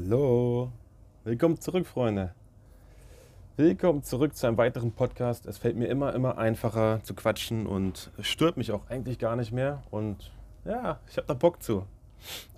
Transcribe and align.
Hallo, 0.00 0.70
willkommen 1.24 1.60
zurück, 1.60 1.84
Freunde. 1.84 2.32
Willkommen 3.56 4.04
zurück 4.04 4.36
zu 4.36 4.46
einem 4.46 4.56
weiteren 4.56 4.92
Podcast. 4.92 5.44
Es 5.44 5.58
fällt 5.58 5.74
mir 5.74 5.88
immer, 5.88 6.14
immer 6.14 6.38
einfacher 6.38 7.00
zu 7.02 7.14
quatschen 7.14 7.66
und 7.66 8.12
stört 8.20 8.56
mich 8.56 8.70
auch 8.70 8.88
eigentlich 8.88 9.18
gar 9.18 9.34
nicht 9.34 9.50
mehr. 9.50 9.82
Und 9.90 10.30
ja, 10.64 11.00
ich 11.10 11.16
habe 11.16 11.26
da 11.26 11.34
Bock 11.34 11.64
zu. 11.64 11.84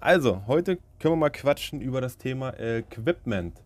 Also, 0.00 0.42
heute 0.48 0.76
können 0.98 1.14
wir 1.14 1.16
mal 1.16 1.30
quatschen 1.30 1.80
über 1.80 2.02
das 2.02 2.18
Thema 2.18 2.52
Equipment. 2.60 3.62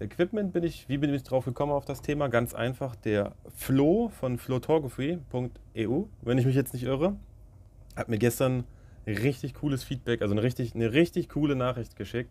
Equipment 0.00 0.54
bin 0.54 0.64
ich, 0.64 0.88
wie 0.88 0.96
bin 0.96 1.12
ich 1.12 1.22
drauf 1.22 1.44
gekommen 1.44 1.72
auf 1.72 1.84
das 1.84 2.00
Thema? 2.00 2.28
Ganz 2.28 2.54
einfach, 2.54 2.96
der 2.96 3.32
Flo 3.54 4.08
von 4.08 4.38
photography.eu, 4.38 6.04
wenn 6.22 6.38
ich 6.38 6.46
mich 6.46 6.56
jetzt 6.56 6.72
nicht 6.72 6.84
irre, 6.84 7.14
hat 7.94 8.08
mir 8.08 8.18
gestern 8.18 8.64
richtig 9.06 9.52
cooles 9.52 9.84
Feedback, 9.84 10.22
also 10.22 10.32
eine 10.32 10.42
richtig, 10.42 10.74
eine 10.74 10.94
richtig 10.94 11.28
coole 11.28 11.56
Nachricht 11.56 11.94
geschickt. 11.96 12.30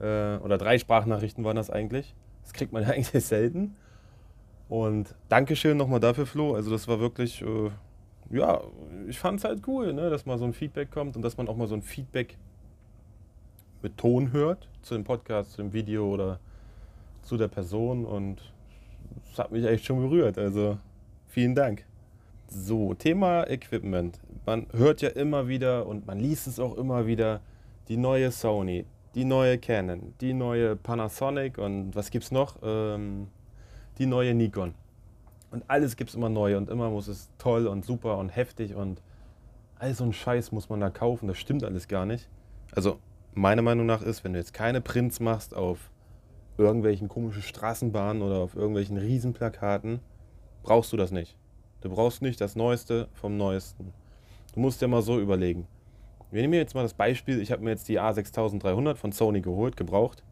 Äh, 0.00 0.38
oder 0.38 0.58
drei 0.58 0.78
Sprachnachrichten 0.78 1.44
waren 1.44 1.56
das 1.56 1.70
eigentlich. 1.70 2.14
Das 2.42 2.52
kriegt 2.52 2.72
man 2.72 2.82
ja 2.82 2.88
eigentlich 2.94 3.24
selten. 3.24 3.76
Und 4.68 5.14
Dankeschön 5.28 5.76
nochmal 5.76 6.00
dafür, 6.00 6.26
Flo. 6.26 6.54
Also 6.54 6.70
das 6.70 6.88
war 6.88 7.00
wirklich, 7.00 7.42
äh, 7.42 7.70
ja, 8.30 8.60
ich 9.08 9.18
fand 9.18 9.40
es 9.40 9.44
halt 9.44 9.66
cool, 9.66 9.92
ne, 9.92 10.10
dass 10.10 10.26
mal 10.26 10.38
so 10.38 10.44
ein 10.44 10.52
Feedback 10.52 10.90
kommt 10.90 11.16
und 11.16 11.22
dass 11.22 11.36
man 11.36 11.48
auch 11.48 11.56
mal 11.56 11.66
so 11.66 11.74
ein 11.74 11.82
Feedback 11.82 12.38
mit 13.82 13.98
Ton 13.98 14.32
hört 14.32 14.68
zu 14.82 14.94
dem 14.94 15.04
Podcast, 15.04 15.52
zu 15.52 15.62
dem 15.62 15.72
Video 15.72 16.08
oder 16.08 16.38
zu 17.22 17.36
der 17.36 17.48
Person. 17.48 18.04
Und 18.04 18.52
das 19.28 19.38
hat 19.38 19.50
mich 19.52 19.64
echt 19.64 19.84
schon 19.84 20.00
berührt. 20.00 20.38
Also 20.38 20.78
vielen 21.26 21.54
Dank. 21.54 21.84
So, 22.46 22.94
Thema 22.94 23.48
Equipment. 23.48 24.20
Man 24.46 24.66
hört 24.72 25.02
ja 25.02 25.10
immer 25.10 25.48
wieder 25.48 25.86
und 25.86 26.06
man 26.06 26.18
liest 26.18 26.46
es 26.46 26.58
auch 26.58 26.76
immer 26.76 27.06
wieder, 27.06 27.40
die 27.88 27.96
neue 27.96 28.30
Sony, 28.30 28.84
die 29.14 29.24
neue 29.24 29.58
Canon, 29.58 30.14
die 30.20 30.32
neue 30.32 30.76
Panasonic 30.76 31.58
und 31.58 31.94
was 31.94 32.10
gibt's 32.10 32.30
noch? 32.30 32.56
Ähm, 32.62 33.28
die 33.98 34.06
neue 34.06 34.34
Nikon. 34.34 34.74
Und 35.50 35.64
alles 35.68 35.96
gibt 35.96 36.10
es 36.10 36.16
immer 36.16 36.28
neu 36.28 36.56
und 36.56 36.68
immer 36.68 36.90
muss 36.90 37.08
es 37.08 37.28
toll 37.38 37.66
und 37.66 37.84
super 37.84 38.18
und 38.18 38.28
heftig 38.28 38.74
und 38.74 39.02
all 39.78 39.94
so 39.94 40.04
ein 40.04 40.12
Scheiß 40.12 40.52
muss 40.52 40.68
man 40.68 40.80
da 40.80 40.90
kaufen. 40.90 41.26
Das 41.26 41.38
stimmt 41.38 41.64
alles 41.64 41.88
gar 41.88 42.06
nicht. 42.06 42.28
Also, 42.72 42.98
meine 43.34 43.62
Meinung 43.62 43.86
nach 43.86 44.02
ist, 44.02 44.22
wenn 44.22 44.32
du 44.32 44.38
jetzt 44.38 44.54
keine 44.54 44.80
Prints 44.80 45.18
machst 45.18 45.56
auf 45.56 45.90
irgendwelchen 46.56 47.08
komischen 47.08 47.42
Straßenbahnen 47.42 48.22
oder 48.22 48.36
auf 48.36 48.54
irgendwelchen 48.54 48.98
Riesenplakaten, 48.98 50.00
brauchst 50.62 50.92
du 50.92 50.96
das 50.96 51.10
nicht. 51.10 51.36
Du 51.80 51.90
brauchst 51.90 52.22
nicht 52.22 52.40
das 52.40 52.54
Neueste 52.54 53.08
vom 53.14 53.36
Neuesten. 53.36 53.92
Du 54.54 54.60
musst 54.60 54.82
dir 54.82 54.88
mal 54.88 55.02
so 55.02 55.18
überlegen. 55.18 55.66
Wir 56.30 56.42
nehmen 56.42 56.54
jetzt 56.54 56.74
mal 56.74 56.82
das 56.82 56.94
Beispiel, 56.94 57.40
ich 57.40 57.50
habe 57.50 57.62
mir 57.62 57.70
jetzt 57.70 57.88
die 57.88 58.00
A6300 58.00 58.94
von 58.94 59.10
Sony 59.10 59.40
geholt, 59.40 59.76
gebraucht. 59.76 60.22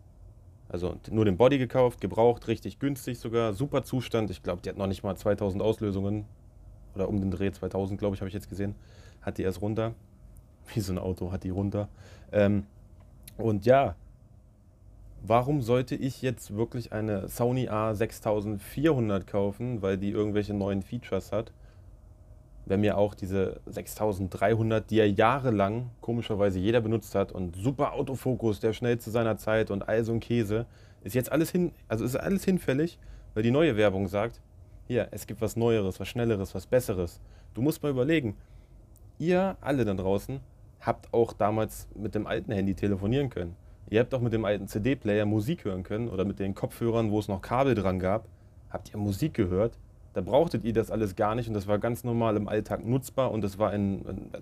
Also 0.68 0.96
nur 1.10 1.24
den 1.24 1.36
Body 1.36 1.58
gekauft, 1.58 2.00
gebraucht, 2.00 2.46
richtig 2.46 2.78
günstig 2.78 3.18
sogar, 3.18 3.52
super 3.52 3.82
Zustand. 3.82 4.30
Ich 4.30 4.42
glaube, 4.42 4.62
die 4.62 4.68
hat 4.68 4.76
noch 4.76 4.86
nicht 4.86 5.02
mal 5.02 5.16
2000 5.16 5.62
Auslösungen. 5.62 6.24
Oder 6.94 7.08
um 7.08 7.20
den 7.20 7.30
Dreh 7.30 7.50
2000, 7.50 7.98
glaube 7.98 8.14
ich, 8.14 8.20
habe 8.20 8.28
ich 8.28 8.34
jetzt 8.34 8.48
gesehen. 8.48 8.74
Hat 9.22 9.38
die 9.38 9.42
erst 9.42 9.60
runter. 9.60 9.94
Wie 10.74 10.80
so 10.80 10.92
ein 10.92 10.98
Auto 10.98 11.32
hat 11.32 11.44
die 11.44 11.50
runter. 11.50 11.88
Ähm, 12.32 12.66
und 13.36 13.66
ja, 13.66 13.96
warum 15.22 15.62
sollte 15.62 15.94
ich 15.96 16.22
jetzt 16.22 16.54
wirklich 16.54 16.92
eine 16.92 17.28
Sony 17.28 17.68
A6400 17.68 19.24
kaufen, 19.24 19.82
weil 19.82 19.96
die 19.96 20.10
irgendwelche 20.10 20.54
neuen 20.54 20.82
Features 20.82 21.32
hat? 21.32 21.52
Wenn 22.68 22.82
mir 22.82 22.98
auch 22.98 23.14
diese 23.14 23.60
6300, 23.66 24.90
die 24.90 24.96
ja 24.96 25.04
jahrelang 25.06 25.90
komischerweise 26.02 26.58
jeder 26.58 26.82
benutzt 26.82 27.14
hat 27.14 27.32
und 27.32 27.56
super 27.56 27.94
Autofokus, 27.94 28.60
der 28.60 28.74
schnellste 28.74 29.10
seiner 29.10 29.38
Zeit 29.38 29.70
und 29.70 29.88
all 29.88 30.04
so 30.04 30.12
ein 30.12 30.20
Käse, 30.20 30.66
ist 31.02 31.14
jetzt 31.14 31.32
alles 31.32 31.50
hin, 31.50 31.72
also 31.88 32.04
ist 32.04 32.16
alles 32.16 32.44
hinfällig, 32.44 32.98
weil 33.32 33.42
die 33.42 33.50
neue 33.50 33.76
Werbung 33.76 34.06
sagt, 34.06 34.42
hier, 34.86 35.08
es 35.12 35.26
gibt 35.26 35.40
was 35.40 35.56
Neueres, 35.56 35.98
was 35.98 36.08
Schnelleres, 36.08 36.54
was 36.54 36.66
Besseres. 36.66 37.20
Du 37.54 37.62
musst 37.62 37.82
mal 37.82 37.90
überlegen, 37.90 38.36
ihr 39.18 39.56
alle 39.62 39.86
da 39.86 39.94
draußen 39.94 40.40
habt 40.80 41.12
auch 41.12 41.32
damals 41.32 41.88
mit 41.94 42.14
dem 42.14 42.26
alten 42.26 42.52
Handy 42.52 42.74
telefonieren 42.74 43.30
können. 43.30 43.56
Ihr 43.90 44.00
habt 44.00 44.12
auch 44.12 44.20
mit 44.20 44.32
dem 44.32 44.44
alten 44.44 44.68
CD-Player 44.68 45.24
Musik 45.24 45.64
hören 45.64 45.82
können 45.82 46.08
oder 46.08 46.24
mit 46.24 46.38
den 46.38 46.54
Kopfhörern, 46.54 47.10
wo 47.10 47.18
es 47.18 47.28
noch 47.28 47.40
Kabel 47.40 47.74
dran 47.74 47.98
gab, 47.98 48.28
habt 48.70 48.90
ihr 48.92 48.98
Musik 48.98 49.34
gehört. 49.34 49.78
Da 50.14 50.20
brauchtet 50.20 50.64
ihr 50.64 50.72
das 50.72 50.90
alles 50.90 51.16
gar 51.16 51.34
nicht 51.34 51.48
und 51.48 51.54
das 51.54 51.66
war 51.66 51.78
ganz 51.78 52.02
normal 52.02 52.36
im 52.36 52.48
Alltag 52.48 52.84
nutzbar 52.84 53.30
und 53.30 53.42
das 53.42 53.58
war 53.58 53.70
ein, 53.70 54.32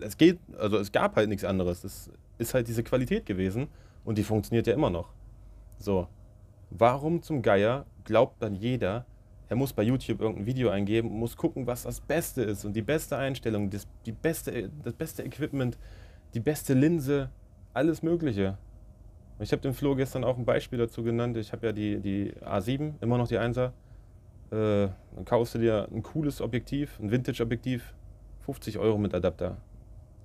es 0.00 0.16
geht, 0.16 0.38
also 0.56 0.78
es 0.78 0.92
gab 0.92 1.16
halt 1.16 1.28
nichts 1.28 1.44
anderes. 1.44 1.82
Das 1.82 2.10
ist 2.38 2.54
halt 2.54 2.68
diese 2.68 2.82
Qualität 2.82 3.26
gewesen 3.26 3.68
und 4.04 4.16
die 4.16 4.24
funktioniert 4.24 4.66
ja 4.66 4.74
immer 4.74 4.90
noch. 4.90 5.12
So, 5.78 6.08
warum 6.70 7.22
zum 7.22 7.42
Geier 7.42 7.84
glaubt 8.04 8.42
dann 8.42 8.54
jeder, 8.54 9.04
er 9.48 9.56
muss 9.56 9.72
bei 9.72 9.82
YouTube 9.82 10.20
irgendein 10.20 10.46
Video 10.46 10.70
eingeben, 10.70 11.08
muss 11.08 11.36
gucken, 11.36 11.66
was 11.66 11.82
das 11.82 12.00
Beste 12.00 12.42
ist 12.42 12.64
und 12.64 12.74
die 12.74 12.82
beste 12.82 13.16
Einstellung, 13.16 13.70
das, 13.70 13.86
die 14.04 14.12
beste, 14.12 14.70
das 14.84 14.94
beste 14.94 15.22
Equipment, 15.22 15.78
die 16.34 16.40
beste 16.40 16.74
Linse, 16.74 17.30
alles 17.72 18.02
Mögliche. 18.02 18.58
Ich 19.40 19.52
habe 19.52 19.62
dem 19.62 19.72
Flo 19.72 19.94
gestern 19.94 20.24
auch 20.24 20.36
ein 20.36 20.44
Beispiel 20.44 20.78
dazu 20.78 21.02
genannt. 21.02 21.36
Ich 21.36 21.52
habe 21.52 21.68
ja 21.68 21.72
die, 21.72 22.00
die 22.00 22.32
A7, 22.42 22.94
immer 23.00 23.18
noch 23.18 23.28
die 23.28 23.38
1er. 23.38 23.70
Äh, 24.50 24.88
dann 25.14 25.24
kaufst 25.24 25.54
du 25.54 25.58
dir 25.58 25.88
ein 25.92 26.02
cooles 26.02 26.40
Objektiv, 26.40 26.98
ein 27.00 27.10
Vintage-Objektiv, 27.10 27.94
50 28.40 28.78
Euro 28.78 28.98
mit 28.98 29.14
Adapter. 29.14 29.58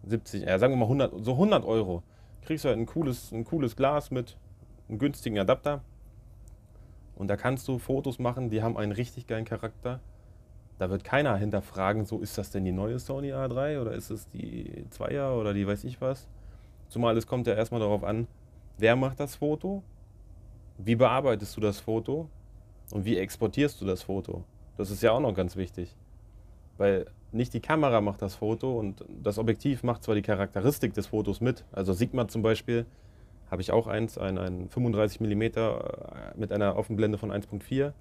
70, 0.05 0.43
ja, 0.43 0.59
sagen 0.59 0.73
wir 0.73 0.77
mal 0.77 0.85
100, 0.85 1.23
so 1.23 1.33
100 1.33 1.65
Euro. 1.65 2.03
Kriegst 2.41 2.65
du 2.65 2.69
halt 2.69 2.77
ein 2.77 2.85
cooles, 2.85 3.31
ein 3.31 3.43
cooles 3.45 3.75
Glas 3.75 4.11
mit 4.11 4.37
einem 4.89 4.99
günstigen 4.99 5.39
Adapter. 5.39 5.81
Und 7.15 7.27
da 7.27 7.37
kannst 7.37 7.67
du 7.67 7.77
Fotos 7.79 8.19
machen, 8.19 8.49
die 8.49 8.61
haben 8.63 8.77
einen 8.77 8.91
richtig 8.91 9.27
geilen 9.27 9.45
Charakter. 9.45 9.99
Da 10.79 10.89
wird 10.89 11.03
keiner 11.03 11.37
hinterfragen, 11.37 12.05
so 12.05 12.19
ist 12.19 12.37
das 12.37 12.51
denn 12.51 12.65
die 12.65 12.71
neue 12.71 12.99
Sony 12.99 13.31
A3 13.31 13.79
oder 13.79 13.93
ist 13.93 14.09
es 14.09 14.27
die 14.29 14.85
2er 14.89 15.39
oder 15.39 15.53
die 15.53 15.67
weiß 15.67 15.83
ich 15.83 16.01
was. 16.01 16.27
Zumal 16.89 17.15
es 17.15 17.27
kommt 17.27 17.47
ja 17.47 17.53
erstmal 17.53 17.79
darauf 17.79 18.03
an, 18.03 18.27
Wer 18.77 18.95
macht 18.95 19.19
das 19.19 19.35
Foto? 19.35 19.83
Wie 20.77 20.95
bearbeitest 20.95 21.55
du 21.55 21.61
das 21.61 21.79
Foto? 21.79 22.27
Und 22.93 23.05
wie 23.05 23.17
exportierst 23.17 23.81
du 23.81 23.85
das 23.85 24.03
Foto? 24.03 24.43
Das 24.77 24.91
ist 24.91 25.01
ja 25.01 25.11
auch 25.11 25.19
noch 25.19 25.33
ganz 25.33 25.55
wichtig. 25.55 25.95
Weil 26.77 27.07
nicht 27.31 27.51
die 27.55 27.59
Kamera 27.59 28.01
macht 28.01 28.21
das 28.21 28.35
Foto 28.35 28.77
und 28.77 29.03
das 29.09 29.39
Objektiv 29.39 29.81
macht 29.81 30.03
zwar 30.03 30.13
die 30.13 30.21
Charakteristik 30.21 30.93
des 30.93 31.07
Fotos 31.07 31.41
mit. 31.41 31.65
Also 31.71 31.93
Sigma 31.93 32.27
zum 32.27 32.43
Beispiel 32.43 32.85
habe 33.49 33.63
ich 33.63 33.71
auch 33.71 33.87
eins, 33.87 34.19
ein, 34.19 34.37
ein 34.37 34.69
35 34.69 35.21
mm 35.21 35.43
mit 36.35 36.51
einer 36.51 36.77
Offenblende 36.77 37.17
von 37.17 37.31
1.4. 37.31 37.93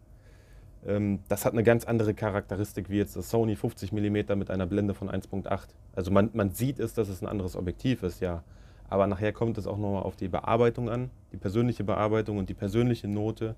Ähm, 0.87 1.21
das 1.27 1.47
hat 1.47 1.55
eine 1.55 1.63
ganz 1.63 1.87
andere 1.87 2.13
Charakteristik 2.13 2.91
wie 2.91 2.99
jetzt 2.99 3.17
das 3.17 3.31
Sony 3.31 3.57
50 3.57 3.93
mm 3.93 4.37
mit 4.37 4.51
einer 4.51 4.67
Blende 4.67 4.93
von 4.93 5.09
1.8. 5.09 5.69
Also 5.97 6.11
man, 6.11 6.29
man 6.35 6.51
sieht 6.51 6.79
es, 6.79 6.93
dass 6.93 7.09
es 7.09 7.23
ein 7.23 7.29
anderes 7.29 7.57
Objektiv 7.57 8.03
ist, 8.03 8.21
ja. 8.21 8.45
Aber 8.91 9.07
nachher 9.07 9.33
kommt 9.33 9.57
es 9.57 9.67
auch 9.67 9.79
nochmal 9.79 10.03
auf 10.03 10.17
die 10.17 10.29
Bearbeitung 10.29 10.91
an, 10.91 11.09
die 11.33 11.39
persönliche 11.39 11.83
Bearbeitung 11.83 12.37
und 12.37 12.51
die 12.51 12.55
persönliche 12.55 13.09
Note, 13.09 13.57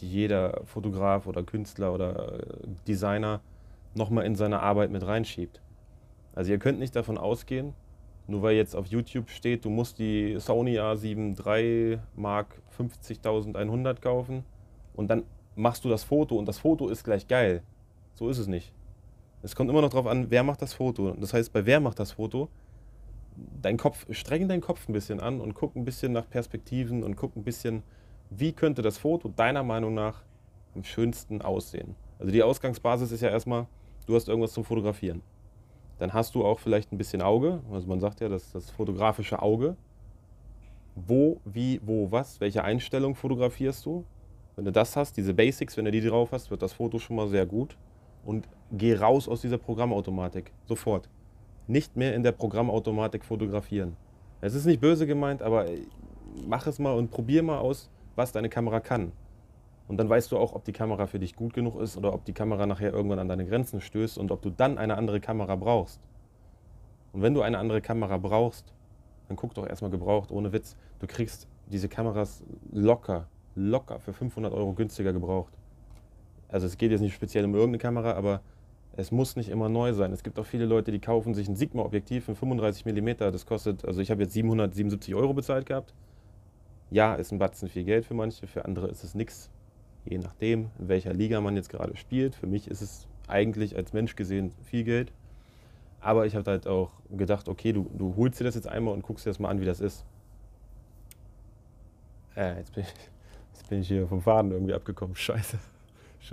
die 0.00 0.08
jeder 0.08 0.60
Fotograf 0.64 1.26
oder 1.26 1.42
Künstler 1.42 1.92
oder 1.92 2.40
äh, 2.40 2.46
Designer 2.86 3.40
nochmal 3.94 4.24
in 4.24 4.34
seine 4.34 4.60
Arbeit 4.60 4.90
mit 4.90 5.06
reinschiebt. 5.06 5.60
Also 6.34 6.50
ihr 6.50 6.58
könnt 6.58 6.78
nicht 6.78 6.96
davon 6.96 7.18
ausgehen, 7.18 7.74
nur 8.26 8.42
weil 8.42 8.56
jetzt 8.56 8.74
auf 8.74 8.86
YouTube 8.86 9.28
steht, 9.30 9.64
du 9.64 9.70
musst 9.70 9.98
die 9.98 10.36
Sony 10.38 10.78
A7 10.78 11.38
III 11.44 11.98
Mark 12.16 12.62
50.100 12.78 14.00
kaufen 14.00 14.44
und 14.94 15.08
dann 15.08 15.24
machst 15.54 15.84
du 15.84 15.88
das 15.88 16.04
Foto 16.04 16.36
und 16.36 16.46
das 16.46 16.58
Foto 16.58 16.88
ist 16.88 17.04
gleich 17.04 17.28
geil. 17.28 17.62
So 18.14 18.28
ist 18.28 18.38
es 18.38 18.46
nicht. 18.46 18.72
Es 19.42 19.56
kommt 19.56 19.70
immer 19.70 19.82
noch 19.82 19.90
darauf 19.90 20.06
an, 20.06 20.30
wer 20.30 20.42
macht 20.42 20.62
das 20.62 20.72
Foto. 20.72 21.12
Das 21.12 21.34
heißt, 21.34 21.52
bei 21.52 21.66
wer 21.66 21.80
macht 21.80 21.98
das 21.98 22.12
Foto, 22.12 22.48
dein 23.60 23.76
Kopf, 23.76 24.06
streng 24.10 24.48
deinen 24.48 24.60
Kopf 24.60 24.88
ein 24.88 24.92
bisschen 24.92 25.20
an 25.20 25.40
und 25.40 25.54
guck 25.54 25.74
ein 25.74 25.84
bisschen 25.84 26.12
nach 26.12 26.28
Perspektiven 26.28 27.02
und 27.02 27.16
guck 27.16 27.36
ein 27.36 27.42
bisschen, 27.42 27.82
wie 28.38 28.52
könnte 28.52 28.82
das 28.82 28.98
Foto 28.98 29.28
deiner 29.28 29.62
Meinung 29.62 29.94
nach 29.94 30.22
am 30.74 30.84
schönsten 30.84 31.42
aussehen. 31.42 31.94
Also 32.18 32.32
die 32.32 32.42
Ausgangsbasis 32.42 33.12
ist 33.12 33.20
ja 33.20 33.28
erstmal, 33.28 33.66
du 34.06 34.14
hast 34.14 34.28
irgendwas 34.28 34.52
zum 34.52 34.64
Fotografieren. 34.64 35.22
Dann 35.98 36.12
hast 36.12 36.34
du 36.34 36.44
auch 36.44 36.58
vielleicht 36.58 36.92
ein 36.92 36.98
bisschen 36.98 37.22
Auge, 37.22 37.60
also 37.70 37.86
man 37.86 38.00
sagt 38.00 38.20
ja, 38.20 38.28
das, 38.28 38.52
das 38.52 38.70
fotografische 38.70 39.42
Auge. 39.42 39.76
Wo, 40.94 41.40
wie, 41.44 41.80
wo, 41.84 42.10
was, 42.10 42.40
welche 42.40 42.64
Einstellung 42.64 43.14
fotografierst 43.14 43.84
du? 43.86 44.04
Wenn 44.56 44.64
du 44.64 44.72
das 44.72 44.96
hast, 44.96 45.16
diese 45.16 45.32
Basics, 45.32 45.76
wenn 45.76 45.84
du 45.86 45.90
die 45.90 46.06
drauf 46.06 46.32
hast, 46.32 46.50
wird 46.50 46.62
das 46.62 46.74
Foto 46.74 46.98
schon 46.98 47.16
mal 47.16 47.28
sehr 47.28 47.46
gut. 47.46 47.76
Und 48.24 48.48
geh 48.70 48.94
raus 48.94 49.28
aus 49.28 49.40
dieser 49.40 49.58
Programmautomatik, 49.58 50.52
sofort 50.64 51.08
nicht 51.66 51.96
mehr 51.96 52.14
in 52.14 52.22
der 52.22 52.32
Programmautomatik 52.32 53.24
fotografieren. 53.24 53.96
Es 54.40 54.54
ist 54.54 54.66
nicht 54.66 54.80
böse 54.80 55.06
gemeint, 55.06 55.42
aber 55.42 55.66
mach 56.46 56.66
es 56.66 56.78
mal 56.78 56.92
und 56.92 57.10
probier 57.10 57.42
mal 57.42 57.58
aus, 57.58 57.90
was 58.16 58.32
deine 58.32 58.48
Kamera 58.48 58.80
kann. 58.80 59.12
Und 59.88 59.98
dann 59.98 60.08
weißt 60.08 60.32
du 60.32 60.38
auch, 60.38 60.54
ob 60.54 60.64
die 60.64 60.72
Kamera 60.72 61.06
für 61.06 61.18
dich 61.18 61.36
gut 61.36 61.54
genug 61.54 61.80
ist 61.80 61.96
oder 61.96 62.14
ob 62.14 62.24
die 62.24 62.32
Kamera 62.32 62.66
nachher 62.66 62.92
irgendwann 62.92 63.18
an 63.18 63.28
deine 63.28 63.44
Grenzen 63.44 63.80
stößt 63.80 64.16
und 64.18 64.30
ob 64.30 64.42
du 64.42 64.50
dann 64.50 64.78
eine 64.78 64.96
andere 64.96 65.20
Kamera 65.20 65.56
brauchst. 65.56 66.00
Und 67.12 67.22
wenn 67.22 67.34
du 67.34 67.42
eine 67.42 67.58
andere 67.58 67.82
Kamera 67.82 68.16
brauchst, 68.16 68.72
dann 69.28 69.36
guck 69.36 69.54
doch 69.54 69.66
erstmal 69.66 69.90
gebraucht, 69.90 70.30
ohne 70.30 70.52
Witz. 70.52 70.76
Du 70.98 71.06
kriegst 71.06 71.46
diese 71.66 71.88
Kameras 71.88 72.42
locker, 72.70 73.28
locker 73.54 73.98
für 73.98 74.12
500 74.12 74.52
Euro 74.52 74.72
günstiger 74.72 75.12
gebraucht. 75.12 75.52
Also 76.48 76.66
es 76.66 76.76
geht 76.76 76.90
jetzt 76.90 77.00
nicht 77.00 77.14
speziell 77.14 77.44
um 77.44 77.54
irgendeine 77.54 77.78
Kamera, 77.78 78.12
aber 78.12 78.40
es 78.94 79.10
muss 79.10 79.36
nicht 79.36 79.48
immer 79.48 79.68
neu 79.68 79.94
sein. 79.94 80.12
Es 80.12 80.22
gibt 80.22 80.38
auch 80.38 80.46
viele 80.46 80.66
Leute, 80.66 80.92
die 80.92 81.00
kaufen 81.00 81.34
sich 81.34 81.48
ein 81.48 81.56
Sigma-Objektiv 81.56 82.28
in 82.28 82.34
35 82.34 82.84
mm. 82.84 83.08
Das 83.18 83.46
kostet, 83.46 83.84
also 83.84 84.00
ich 84.00 84.10
habe 84.10 84.22
jetzt 84.22 84.34
777 84.34 85.14
Euro 85.14 85.32
bezahlt 85.32 85.66
gehabt. 85.66 85.94
Ja, 86.92 87.14
ist 87.14 87.32
ein 87.32 87.38
Batzen 87.38 87.70
viel 87.70 87.84
Geld 87.84 88.04
für 88.04 88.12
manche, 88.12 88.46
für 88.46 88.66
andere 88.66 88.88
ist 88.88 89.02
es 89.02 89.14
nichts. 89.14 89.50
Je 90.04 90.18
nachdem, 90.18 90.70
in 90.78 90.88
welcher 90.88 91.14
Liga 91.14 91.40
man 91.40 91.56
jetzt 91.56 91.70
gerade 91.70 91.96
spielt. 91.96 92.34
Für 92.34 92.46
mich 92.46 92.68
ist 92.68 92.82
es 92.82 93.08
eigentlich 93.28 93.76
als 93.76 93.94
Mensch 93.94 94.14
gesehen 94.14 94.52
viel 94.62 94.84
Geld. 94.84 95.10
Aber 96.00 96.26
ich 96.26 96.36
habe 96.36 96.50
halt 96.50 96.66
auch 96.66 96.90
gedacht, 97.08 97.48
okay, 97.48 97.72
du, 97.72 97.88
du 97.96 98.14
holst 98.16 98.40
dir 98.40 98.44
das 98.44 98.56
jetzt 98.56 98.68
einmal 98.68 98.92
und 98.92 99.02
guckst 99.02 99.24
dir 99.24 99.30
das 99.30 99.38
mal 99.38 99.48
an, 99.48 99.60
wie 99.62 99.64
das 99.64 99.80
ist. 99.80 100.04
Äh, 102.36 102.58
jetzt 102.58 102.74
bin 102.74 102.84
ich, 102.84 102.90
jetzt 103.54 103.68
bin 103.70 103.80
ich 103.80 103.88
hier 103.88 104.06
vom 104.06 104.20
Faden 104.20 104.50
irgendwie 104.50 104.74
abgekommen. 104.74 105.16
Scheiße. 105.16 105.58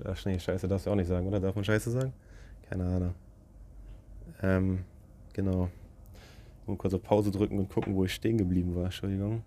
Ach 0.03 0.25
nee, 0.25 0.39
Scheiße 0.39 0.67
darfst 0.67 0.87
du 0.87 0.91
auch 0.91 0.95
nicht 0.95 1.07
sagen, 1.07 1.25
oder? 1.25 1.39
Darf 1.39 1.55
man 1.55 1.63
Scheiße 1.63 1.89
sagen? 1.91 2.11
Keine 2.69 2.83
Ahnung. 2.83 3.15
Ähm, 4.41 4.79
genau. 5.31 5.69
Mal 6.67 6.75
kurz 6.75 6.93
auf 6.93 7.01
Pause 7.01 7.31
drücken 7.31 7.57
und 7.59 7.69
gucken, 7.69 7.95
wo 7.95 8.03
ich 8.03 8.13
stehen 8.13 8.37
geblieben 8.37 8.75
war. 8.75 8.85
Entschuldigung. 8.85 9.43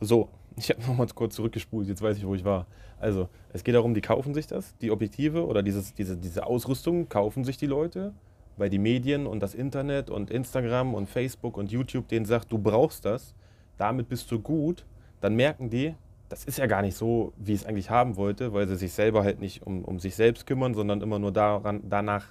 So, 0.00 0.28
ich 0.56 0.70
habe 0.70 0.80
nochmal 0.82 1.06
kurz 1.14 1.34
zurückgespult, 1.34 1.88
jetzt 1.88 2.02
weiß 2.02 2.16
ich, 2.16 2.26
wo 2.26 2.34
ich 2.34 2.44
war. 2.44 2.66
Also, 2.98 3.28
es 3.52 3.62
geht 3.62 3.74
darum, 3.74 3.94
die 3.94 4.00
kaufen 4.00 4.34
sich 4.34 4.46
das, 4.46 4.76
die 4.78 4.90
Objektive 4.90 5.46
oder 5.46 5.62
dieses, 5.62 5.94
diese, 5.94 6.16
diese 6.16 6.46
Ausrüstung 6.46 7.08
kaufen 7.08 7.44
sich 7.44 7.58
die 7.58 7.66
Leute, 7.66 8.14
weil 8.56 8.70
die 8.70 8.78
Medien 8.78 9.26
und 9.26 9.40
das 9.40 9.54
Internet 9.54 10.08
und 10.08 10.30
Instagram 10.30 10.94
und 10.94 11.08
Facebook 11.08 11.56
und 11.58 11.70
YouTube 11.70 12.08
denen 12.08 12.24
sagt, 12.24 12.50
du 12.50 12.58
brauchst 12.58 13.04
das, 13.04 13.34
damit 13.76 14.08
bist 14.08 14.30
du 14.30 14.40
gut, 14.40 14.86
dann 15.20 15.34
merken 15.34 15.68
die, 15.68 15.94
das 16.28 16.44
ist 16.44 16.58
ja 16.58 16.66
gar 16.66 16.82
nicht 16.82 16.96
so, 16.96 17.32
wie 17.36 17.52
ich 17.52 17.60
es 17.60 17.66
eigentlich 17.66 17.90
haben 17.90 18.16
wollte, 18.16 18.52
weil 18.52 18.66
sie 18.66 18.76
sich 18.76 18.92
selber 18.92 19.22
halt 19.22 19.40
nicht 19.40 19.66
um, 19.66 19.84
um 19.84 19.98
sich 19.98 20.16
selbst 20.16 20.46
kümmern, 20.46 20.74
sondern 20.74 21.02
immer 21.02 21.18
nur 21.18 21.32
daran, 21.32 21.82
danach 21.88 22.26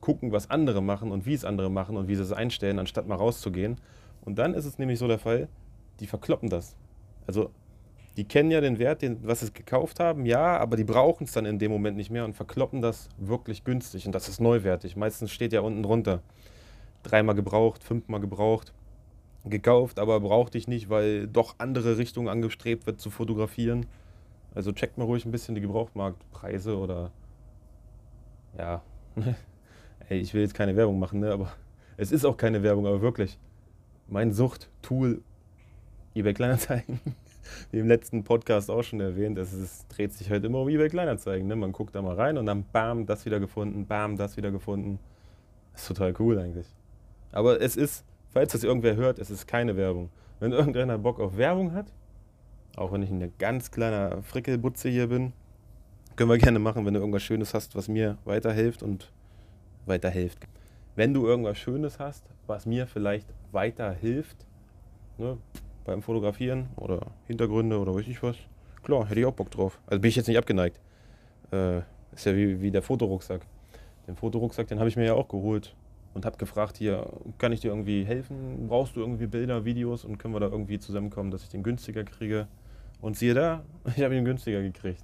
gucken, 0.00 0.32
was 0.32 0.50
andere 0.50 0.82
machen 0.82 1.10
und 1.10 1.24
wie 1.24 1.32
es 1.32 1.44
andere 1.44 1.70
machen 1.70 1.96
und 1.96 2.08
wie 2.08 2.16
sie 2.16 2.22
es 2.22 2.32
einstellen, 2.32 2.78
anstatt 2.78 3.06
mal 3.06 3.14
rauszugehen. 3.14 3.78
Und 4.24 4.38
dann 4.38 4.52
ist 4.52 4.66
es 4.66 4.78
nämlich 4.78 4.98
so 4.98 5.08
der 5.08 5.18
Fall, 5.18 5.48
die 6.00 6.06
verkloppen 6.06 6.50
das. 6.50 6.76
Also 7.26 7.50
die 8.16 8.24
kennen 8.24 8.50
ja 8.50 8.60
den 8.60 8.78
Wert, 8.78 9.02
den, 9.02 9.26
was 9.26 9.40
sie 9.40 9.52
gekauft 9.52 9.98
haben, 9.98 10.24
ja, 10.24 10.58
aber 10.58 10.76
die 10.76 10.84
brauchen 10.84 11.24
es 11.24 11.32
dann 11.32 11.46
in 11.46 11.58
dem 11.58 11.72
Moment 11.72 11.96
nicht 11.96 12.10
mehr 12.10 12.24
und 12.24 12.34
verkloppen 12.34 12.80
das 12.80 13.08
wirklich 13.18 13.64
günstig. 13.64 14.06
Und 14.06 14.14
das 14.14 14.28
ist 14.28 14.40
neuwertig. 14.40 14.94
Meistens 14.96 15.32
steht 15.32 15.52
ja 15.52 15.60
unten 15.60 15.82
drunter. 15.82 16.22
Dreimal 17.02 17.34
gebraucht, 17.34 17.82
fünfmal 17.82 18.20
gebraucht 18.20 18.72
gekauft, 19.44 19.98
aber 19.98 20.20
brauchte 20.20 20.58
ich 20.58 20.68
nicht, 20.68 20.88
weil 20.88 21.26
doch 21.26 21.56
andere 21.58 21.98
Richtungen 21.98 22.28
angestrebt 22.28 22.86
wird 22.86 23.00
zu 23.00 23.10
fotografieren. 23.10 23.86
Also 24.54 24.72
checkt 24.72 24.98
mal 24.98 25.04
ruhig 25.04 25.24
ein 25.24 25.32
bisschen 25.32 25.54
die 25.54 25.60
Gebrauchtmarktpreise 25.60 26.78
oder 26.78 27.10
ja, 28.56 28.82
ey, 30.08 30.18
ich 30.18 30.32
will 30.32 30.42
jetzt 30.42 30.54
keine 30.54 30.76
Werbung 30.76 30.98
machen, 30.98 31.20
ne, 31.20 31.32
aber 31.32 31.52
es 31.96 32.12
ist 32.12 32.24
auch 32.24 32.36
keine 32.36 32.62
Werbung, 32.62 32.86
aber 32.86 33.02
wirklich. 33.02 33.38
Mein 34.06 34.32
Sucht-Tool 34.32 35.22
eBay 36.14 36.34
Kleinanzeigen, 36.34 37.00
wie 37.70 37.78
im 37.78 37.88
letzten 37.88 38.24
Podcast 38.24 38.70
auch 38.70 38.82
schon 38.82 39.00
erwähnt, 39.00 39.38
es, 39.38 39.52
es 39.52 39.86
dreht 39.88 40.12
sich 40.12 40.30
halt 40.30 40.44
immer 40.44 40.60
um 40.60 40.68
eBay 40.68 40.88
Kleinanzeigen. 40.88 41.46
Ne? 41.46 41.56
Man 41.56 41.72
guckt 41.72 41.94
da 41.94 42.02
mal 42.02 42.14
rein 42.14 42.38
und 42.38 42.46
dann 42.46 42.64
bam, 42.72 43.06
das 43.06 43.24
wieder 43.24 43.40
gefunden, 43.40 43.86
bam, 43.86 44.16
das 44.16 44.36
wieder 44.36 44.50
gefunden. 44.50 44.98
Ist 45.74 45.88
total 45.88 46.14
cool 46.18 46.38
eigentlich. 46.38 46.66
Aber 47.32 47.60
es 47.60 47.76
ist 47.76 48.04
Falls 48.34 48.50
das 48.50 48.64
irgendwer 48.64 48.96
hört, 48.96 49.20
es 49.20 49.30
ist 49.30 49.46
keine 49.46 49.76
Werbung. 49.76 50.10
Wenn 50.40 50.50
irgendeiner 50.50 50.98
Bock 50.98 51.20
auf 51.20 51.36
Werbung 51.36 51.72
hat, 51.72 51.86
auch 52.74 52.90
wenn 52.90 53.00
ich 53.00 53.10
ein 53.10 53.32
ganz 53.38 53.70
kleiner 53.70 54.24
Frickelbutze 54.24 54.88
hier 54.88 55.06
bin, 55.06 55.32
können 56.16 56.30
wir 56.30 56.38
gerne 56.38 56.58
machen, 56.58 56.84
wenn 56.84 56.94
du 56.94 57.00
irgendwas 57.00 57.22
Schönes 57.22 57.54
hast, 57.54 57.76
was 57.76 57.86
mir 57.86 58.18
weiterhilft 58.24 58.82
und 58.82 59.12
weiterhilft. 59.86 60.48
Wenn 60.96 61.14
du 61.14 61.28
irgendwas 61.28 61.58
Schönes 61.58 62.00
hast, 62.00 62.24
was 62.48 62.66
mir 62.66 62.88
vielleicht 62.88 63.28
weiterhilft, 63.52 64.46
ne, 65.16 65.38
beim 65.84 66.02
Fotografieren 66.02 66.68
oder 66.76 67.00
Hintergründe 67.26 67.78
oder 67.78 67.94
weiß 67.94 68.08
ich 68.08 68.22
was, 68.22 68.36
klar, 68.82 69.08
hätte 69.08 69.20
ich 69.20 69.26
auch 69.26 69.34
Bock 69.34 69.50
drauf. 69.50 69.78
Also 69.86 70.00
bin 70.00 70.08
ich 70.08 70.16
jetzt 70.16 70.28
nicht 70.28 70.38
abgeneigt. 70.38 70.80
Äh, 71.52 71.78
ist 72.12 72.26
ja 72.26 72.34
wie, 72.34 72.60
wie 72.60 72.70
der 72.70 72.82
Fotorucksack. 72.82 73.42
Den 74.06 74.16
Fotorucksack, 74.16 74.66
den 74.68 74.78
habe 74.78 74.88
ich 74.88 74.96
mir 74.96 75.06
ja 75.06 75.14
auch 75.14 75.28
geholt 75.28 75.74
und 76.14 76.24
habe 76.24 76.36
gefragt, 76.36 76.76
hier, 76.76 77.06
kann 77.38 77.52
ich 77.52 77.60
dir 77.60 77.68
irgendwie 77.68 78.04
helfen? 78.04 78.66
Brauchst 78.68 78.96
du 78.96 79.00
irgendwie 79.00 79.26
Bilder, 79.26 79.64
Videos 79.64 80.04
und 80.04 80.18
können 80.18 80.34
wir 80.34 80.40
da 80.40 80.46
irgendwie 80.46 80.78
zusammenkommen, 80.78 81.30
dass 81.30 81.42
ich 81.42 81.48
den 81.48 81.62
günstiger 81.62 82.04
kriege? 82.04 82.46
Und 83.00 83.16
siehe 83.16 83.34
da, 83.34 83.62
ich 83.96 84.02
habe 84.02 84.16
ihn 84.16 84.24
günstiger 84.24 84.62
gekriegt. 84.62 85.02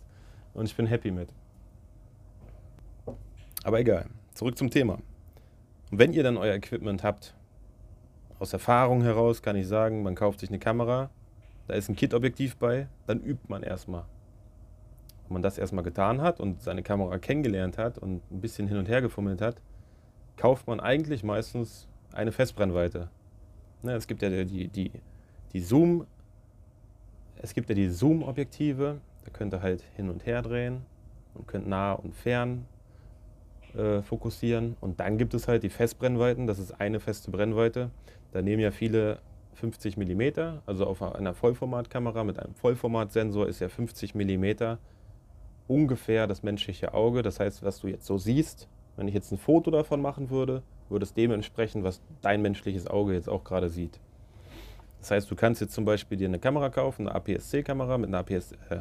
Und 0.55 0.67
ich 0.67 0.77
bin 0.77 0.87
happy 0.87 1.11
mit. 1.11 1.29
Aber 3.63 3.81
egal, 3.81 4.07
zurück 4.35 4.57
zum 4.57 4.71
Thema. 4.71 4.99
Und 5.91 5.99
wenn 5.99 6.13
ihr 6.13 6.23
dann 6.23 6.37
euer 6.37 6.55
Equipment 6.55 7.03
habt, 7.03 7.35
aus 8.41 8.55
Erfahrung 8.55 9.03
heraus 9.03 9.43
kann 9.43 9.55
ich 9.55 9.69
sagen, 9.69 10.03
man 10.03 10.15
kauft 10.15 10.41
sich 10.41 10.49
eine 10.49 10.59
Kamera, 10.59 11.11
da 11.69 11.75
ist 11.75 11.89
ein 11.89 11.95
Kit-Objektiv 11.95 12.57
bei, 12.57 12.89
dann 13.07 13.21
übt 13.21 13.45
man 13.49 13.63
erstmal. 13.63 14.07
Wenn 15.29 15.35
man 15.35 15.43
das 15.43 15.59
erstmal 15.59 15.85
getan 15.85 16.23
hat 16.23 16.41
und 16.41 16.63
seine 16.63 16.83
Kamera 16.83 17.19
kennengelernt 17.19 17.79
hat 17.79 17.99
und 17.99 18.23
ein 18.33 18.41
bisschen 18.41 18.67
hin 18.67 18.79
und 18.79 18.89
her 18.89 19.03
gefummelt 19.03 19.43
hat, 19.43 19.61
kauft 20.37 20.67
man 20.67 20.81
eigentlich 20.81 21.23
meistens 21.23 21.87
eine 22.13 22.33
Festbrennweite. 22.33 23.11
Ne, 23.83 23.93
es 23.93 24.07
gibt 24.07 24.23
ja 24.23 24.31
die, 24.31 24.69
die, 24.69 24.91
die 25.53 25.61
Zoom, 25.61 26.07
es 27.37 27.53
gibt 27.53 27.69
ja 27.69 27.75
die 27.75 27.91
Zoom-Objektive, 27.91 29.01
da 29.25 29.31
könnt 29.31 29.53
ihr 29.53 29.61
halt 29.61 29.85
hin 29.97 30.09
und 30.09 30.25
her 30.25 30.41
drehen 30.41 30.87
und 31.35 31.47
könnt 31.47 31.69
nah 31.69 31.93
und 31.93 32.15
fern 32.15 32.65
äh, 33.75 34.03
fokussieren. 34.03 34.77
Und 34.81 35.01
dann 35.01 35.19
gibt 35.19 35.35
es 35.35 35.49
halt 35.49 35.63
die 35.63 35.71
Festbrennweiten, 35.71 36.47
das 36.47 36.59
ist 36.59 36.81
eine 36.81 37.01
feste 37.01 37.31
Brennweite. 37.31 37.91
Da 38.33 38.43
nehmen 38.43 38.63
ja 38.63 38.71
viele 38.71 39.19
50 39.55 39.97
mm, 39.97 40.23
also 40.67 40.87
auf 40.87 41.03
einer 41.03 41.35
Vollformatkamera 41.35 42.25
mit 42.25 42.39
einem 42.39 42.55
Vollformatsensor 42.55 43.47
ist 43.47 43.61
ja 43.61 43.69
50 43.69 44.15
mm 44.15 44.77
ungefähr 45.69 46.27
das 46.27 46.43
menschliche 46.43 46.95
Auge. 46.95 47.23
Das 47.23 47.41
heißt, 47.41 47.63
was 47.63 47.81
du 47.81 47.89
jetzt 47.89 48.07
so 48.07 48.19
siehst, 48.19 48.69
wenn 48.97 49.07
ich 49.07 49.15
jetzt 49.15 49.33
ein 49.33 49.39
Foto 49.39 49.71
davon 49.71 50.03
machen 50.03 50.31
würde, 50.31 50.63
würde 50.89 51.05
es 51.05 51.15
dem 51.15 51.31
entsprechen, 51.31 51.85
was 51.85 52.03
dein 52.21 52.43
menschliches 52.43 52.87
Auge 52.87 53.15
jetzt 53.15 53.29
auch 53.29 53.45
gerade 53.45 53.69
sieht. 53.69 54.01
Das 54.99 55.11
heißt, 55.13 55.31
du 55.31 55.37
kannst 55.37 55.61
jetzt 55.61 55.73
zum 55.73 55.85
Beispiel 55.85 56.19
dir 56.19 56.29
eine 56.29 56.39
Kamera 56.39 56.69
kaufen, 56.69 57.09
eine 57.09 57.15
APS-C-Kamera 57.15 57.97
mit 57.99 58.09
einer 58.09 58.19
APS, 58.19 58.53
äh, 58.69 58.81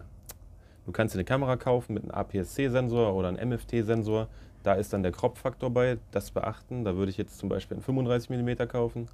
du 0.86 0.91
kannst 0.91 1.13
dir 1.13 1.19
eine 1.19 1.25
Kamera 1.25 1.55
kaufen 1.55 1.93
mit 1.93 2.03
einem 2.03 2.12
APS-C-Sensor 2.12 3.13
oder 3.13 3.29
einem 3.29 3.51
MFT-Sensor. 3.51 4.27
Da 4.63 4.73
ist 4.73 4.93
dann 4.93 5.03
der 5.03 5.11
Crop-Faktor 5.11 5.69
bei, 5.69 5.97
das 6.11 6.31
beachten. 6.31 6.83
Da 6.83 6.95
würde 6.95 7.09
ich 7.09 7.17
jetzt 7.17 7.37
zum 7.37 7.49
Beispiel 7.49 7.75
einen 7.75 7.83
35 7.83 8.29
mm 8.29 8.67
kaufen. 8.67 9.07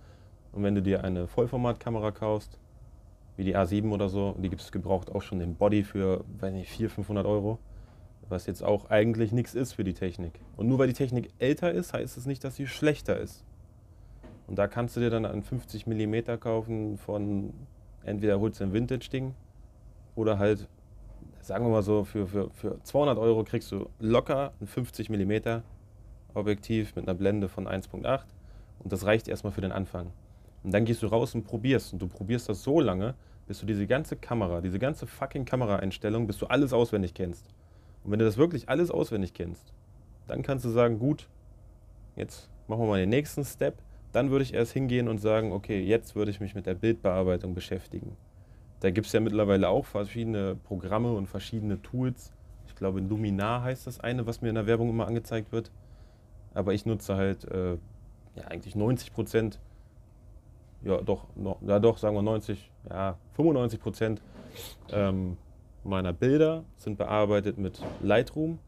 Und 0.51 0.63
wenn 0.63 0.75
du 0.75 0.81
dir 0.81 1.03
eine 1.03 1.27
Vollformatkamera 1.27 2.11
kaufst, 2.11 2.57
wie 3.37 3.43
die 3.43 3.55
A7 3.55 3.91
oder 3.91 4.09
so, 4.09 4.35
die 4.39 4.49
gibt 4.49 4.61
es 4.61 4.71
gebraucht 4.71 5.13
auch 5.13 5.21
schon 5.21 5.39
den 5.39 5.55
Body 5.55 5.83
für, 5.83 6.23
weiß 6.39 6.53
nicht, 6.53 6.69
400, 6.69 6.95
500 6.95 7.25
Euro 7.25 7.59
was 8.29 8.45
jetzt 8.45 8.63
auch 8.63 8.89
eigentlich 8.89 9.31
nichts 9.31 9.53
ist 9.53 9.73
für 9.73 9.83
die 9.83 9.93
Technik. 9.93 10.39
Und 10.57 10.67
nur 10.67 10.79
weil 10.79 10.87
die 10.87 10.93
Technik 10.93 11.29
älter 11.39 11.71
ist, 11.71 11.93
heißt 11.93 12.17
es 12.17 12.25
nicht, 12.25 12.43
dass 12.43 12.55
sie 12.55 12.67
schlechter 12.67 13.19
ist. 13.19 13.43
Und 14.47 14.57
da 14.57 14.67
kannst 14.67 14.95
du 14.95 14.99
dir 14.99 15.09
dann 15.09 15.25
einen 15.25 15.43
50 15.43 15.87
mm 15.87 16.39
kaufen 16.39 16.97
von, 16.97 17.53
entweder 18.03 18.39
holst 18.39 18.59
du 18.59 18.65
ein 18.65 18.73
Vintage-Ding 18.73 19.33
oder 20.15 20.37
halt, 20.37 20.67
sagen 21.45 21.63
wir 21.63 21.69
mal 21.69 21.83
so, 21.83 22.03
für, 22.03 22.27
für, 22.27 22.49
für 22.49 22.81
200 22.81 23.19
Euro 23.19 23.43
kriegst 23.43 23.71
du 23.71 23.87
locker 23.99 24.53
ein 24.59 24.67
50 24.67 25.09
mm 25.09 25.61
Objektiv 26.33 26.95
mit 26.95 27.07
einer 27.07 27.13
Blende 27.13 27.47
von 27.47 27.67
1.8 27.67 28.23
und 28.79 28.91
das 28.91 29.05
reicht 29.05 29.27
erstmal 29.27 29.53
für 29.53 29.61
den 29.61 29.71
Anfang. 29.71 30.11
Und 30.63 30.73
dann 30.73 30.85
gehst 30.85 31.03
du 31.03 31.07
raus 31.07 31.35
und 31.35 31.43
probierst 31.43 31.93
und 31.93 32.01
du 32.01 32.07
probierst 32.07 32.49
das 32.49 32.63
so 32.63 32.79
lange, 32.79 33.13
bis 33.47 33.59
du 33.59 33.67
diese 33.67 33.85
ganze 33.85 34.15
Kamera, 34.15 34.59
diese 34.59 34.79
ganze 34.79 35.05
fucking 35.05 35.45
Kameraeinstellung, 35.45 36.25
bis 36.25 36.39
du 36.39 36.47
alles 36.47 36.73
auswendig 36.73 37.13
kennst. 37.13 37.45
Und 38.03 38.11
wenn 38.11 38.19
du 38.19 38.25
das 38.25 38.37
wirklich 38.37 38.67
alles 38.67 38.89
auswendig 38.89 39.33
kennst, 39.33 39.71
dann 40.27 40.41
kannst 40.41 40.65
du 40.65 40.69
sagen, 40.69 40.97
gut, 40.97 41.29
jetzt 42.15 42.49
machen 42.67 42.81
wir 42.81 42.87
mal 42.87 42.99
den 42.99 43.09
nächsten 43.09 43.45
Step. 43.45 43.77
Dann 44.11 44.31
würde 44.31 44.43
ich 44.43 44.55
erst 44.55 44.73
hingehen 44.73 45.07
und 45.07 45.19
sagen, 45.19 45.51
okay, 45.51 45.79
jetzt 45.79 46.15
würde 46.15 46.31
ich 46.31 46.39
mich 46.39 46.55
mit 46.55 46.65
der 46.65 46.73
Bildbearbeitung 46.73 47.53
beschäftigen. 47.53 48.17
Da 48.79 48.91
gibt 48.91 49.07
es 49.07 49.13
ja 49.13 49.19
mittlerweile 49.19 49.69
auch 49.69 49.85
verschiedene 49.85 50.55
Programme 50.55 51.13
und 51.13 51.27
verschiedene 51.27 51.81
Tools. 51.81 52.33
Ich 52.67 52.75
glaube, 52.75 52.99
Luminar 52.99 53.63
heißt 53.63 53.87
das 53.87 53.99
eine, 53.99 54.27
was 54.27 54.41
mir 54.41 54.49
in 54.49 54.55
der 54.55 54.67
Werbung 54.67 54.89
immer 54.89 55.07
angezeigt 55.07 55.51
wird. 55.51 55.71
Aber 56.53 56.73
ich 56.73 56.85
nutze 56.85 57.15
halt 57.15 57.45
äh, 57.45 57.77
ja, 58.35 58.43
eigentlich 58.47 58.75
90 58.75 59.13
Prozent, 59.13 59.59
ja 60.83 61.01
doch, 61.01 61.25
no, 61.35 61.57
ja 61.61 61.79
doch, 61.79 61.97
sagen 61.97 62.15
wir 62.15 62.21
90, 62.21 62.69
ja 62.89 63.17
95 63.33 63.79
Prozent 63.79 64.21
ähm, 64.91 65.37
meiner 65.83 66.13
Bilder 66.13 66.63
sind 66.77 66.97
bearbeitet 66.97 67.57
mit 67.57 67.81
Lightroom. 68.01 68.59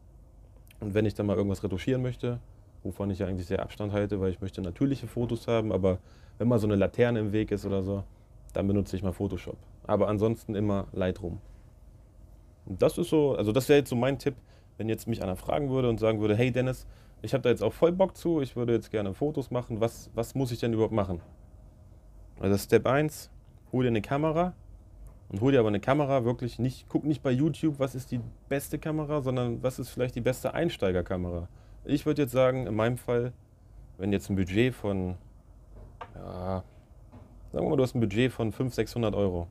Und 0.80 0.94
wenn 0.94 1.06
ich 1.06 1.14
dann 1.14 1.26
mal 1.26 1.36
irgendwas 1.36 1.62
retuschieren 1.62 2.02
möchte, 2.02 2.38
wovon 2.82 3.10
ich 3.10 3.18
ja 3.18 3.26
eigentlich 3.26 3.46
sehr 3.46 3.60
Abstand 3.60 3.92
halte, 3.92 4.20
weil 4.20 4.30
ich 4.30 4.40
möchte 4.40 4.62
natürliche 4.62 5.06
Fotos 5.06 5.48
haben, 5.48 5.72
aber 5.72 5.98
wenn 6.38 6.48
mal 6.48 6.58
so 6.58 6.66
eine 6.66 6.76
Laterne 6.76 7.18
im 7.18 7.32
Weg 7.32 7.50
ist 7.50 7.66
oder 7.66 7.82
so, 7.82 8.04
dann 8.52 8.66
benutze 8.66 8.96
ich 8.96 9.02
mal 9.02 9.12
Photoshop. 9.12 9.56
Aber 9.88 10.06
ansonsten 10.08 10.54
immer 10.54 10.86
Lightroom. 10.92 11.40
Und 12.66 12.82
das 12.82 12.98
ist 12.98 13.08
so, 13.08 13.34
also 13.34 13.50
das 13.50 13.68
wäre 13.68 13.80
jetzt 13.80 13.88
so 13.88 13.96
mein 13.96 14.18
Tipp, 14.18 14.34
wenn 14.76 14.88
jetzt 14.88 15.08
mich 15.08 15.22
einer 15.22 15.34
fragen 15.34 15.70
würde 15.70 15.88
und 15.88 15.98
sagen 15.98 16.20
würde, 16.20 16.36
hey 16.36 16.52
Dennis, 16.52 16.86
ich 17.22 17.32
habe 17.32 17.42
da 17.42 17.48
jetzt 17.48 17.62
auch 17.62 17.72
voll 17.72 17.90
Bock 17.90 18.16
zu, 18.16 18.40
ich 18.42 18.54
würde 18.54 18.74
jetzt 18.74 18.90
gerne 18.90 19.14
Fotos 19.14 19.50
machen, 19.50 19.80
was, 19.80 20.10
was 20.14 20.34
muss 20.34 20.52
ich 20.52 20.60
denn 20.60 20.74
überhaupt 20.74 20.92
machen? 20.92 21.20
Also 22.38 22.56
Step 22.58 22.86
1, 22.86 23.30
hol 23.72 23.82
dir 23.82 23.88
eine 23.88 24.02
Kamera 24.02 24.52
und 25.30 25.40
hol 25.40 25.52
dir 25.52 25.58
aber 25.58 25.68
eine 25.68 25.80
Kamera 25.80 26.24
wirklich 26.24 26.58
nicht, 26.58 26.86
guck 26.88 27.04
nicht 27.04 27.22
bei 27.22 27.30
YouTube, 27.30 27.78
was 27.78 27.94
ist 27.94 28.12
die 28.12 28.20
beste 28.48 28.78
Kamera, 28.78 29.22
sondern 29.22 29.62
was 29.62 29.78
ist 29.78 29.88
vielleicht 29.88 30.14
die 30.14 30.20
beste 30.20 30.52
Einsteigerkamera. 30.52 31.48
Ich 31.84 32.04
würde 32.04 32.22
jetzt 32.22 32.32
sagen, 32.32 32.66
in 32.66 32.74
meinem 32.74 32.98
Fall, 32.98 33.32
wenn 33.96 34.12
jetzt 34.12 34.28
ein 34.28 34.36
Budget 34.36 34.74
von, 34.74 35.16
ja, 36.14 36.62
sagen 37.52 37.64
wir 37.64 37.70
mal, 37.70 37.76
du 37.76 37.82
hast 37.82 37.94
ein 37.94 38.00
Budget 38.00 38.30
von 38.30 38.52
500, 38.52 38.74
600 38.74 39.14
Euro. 39.14 39.48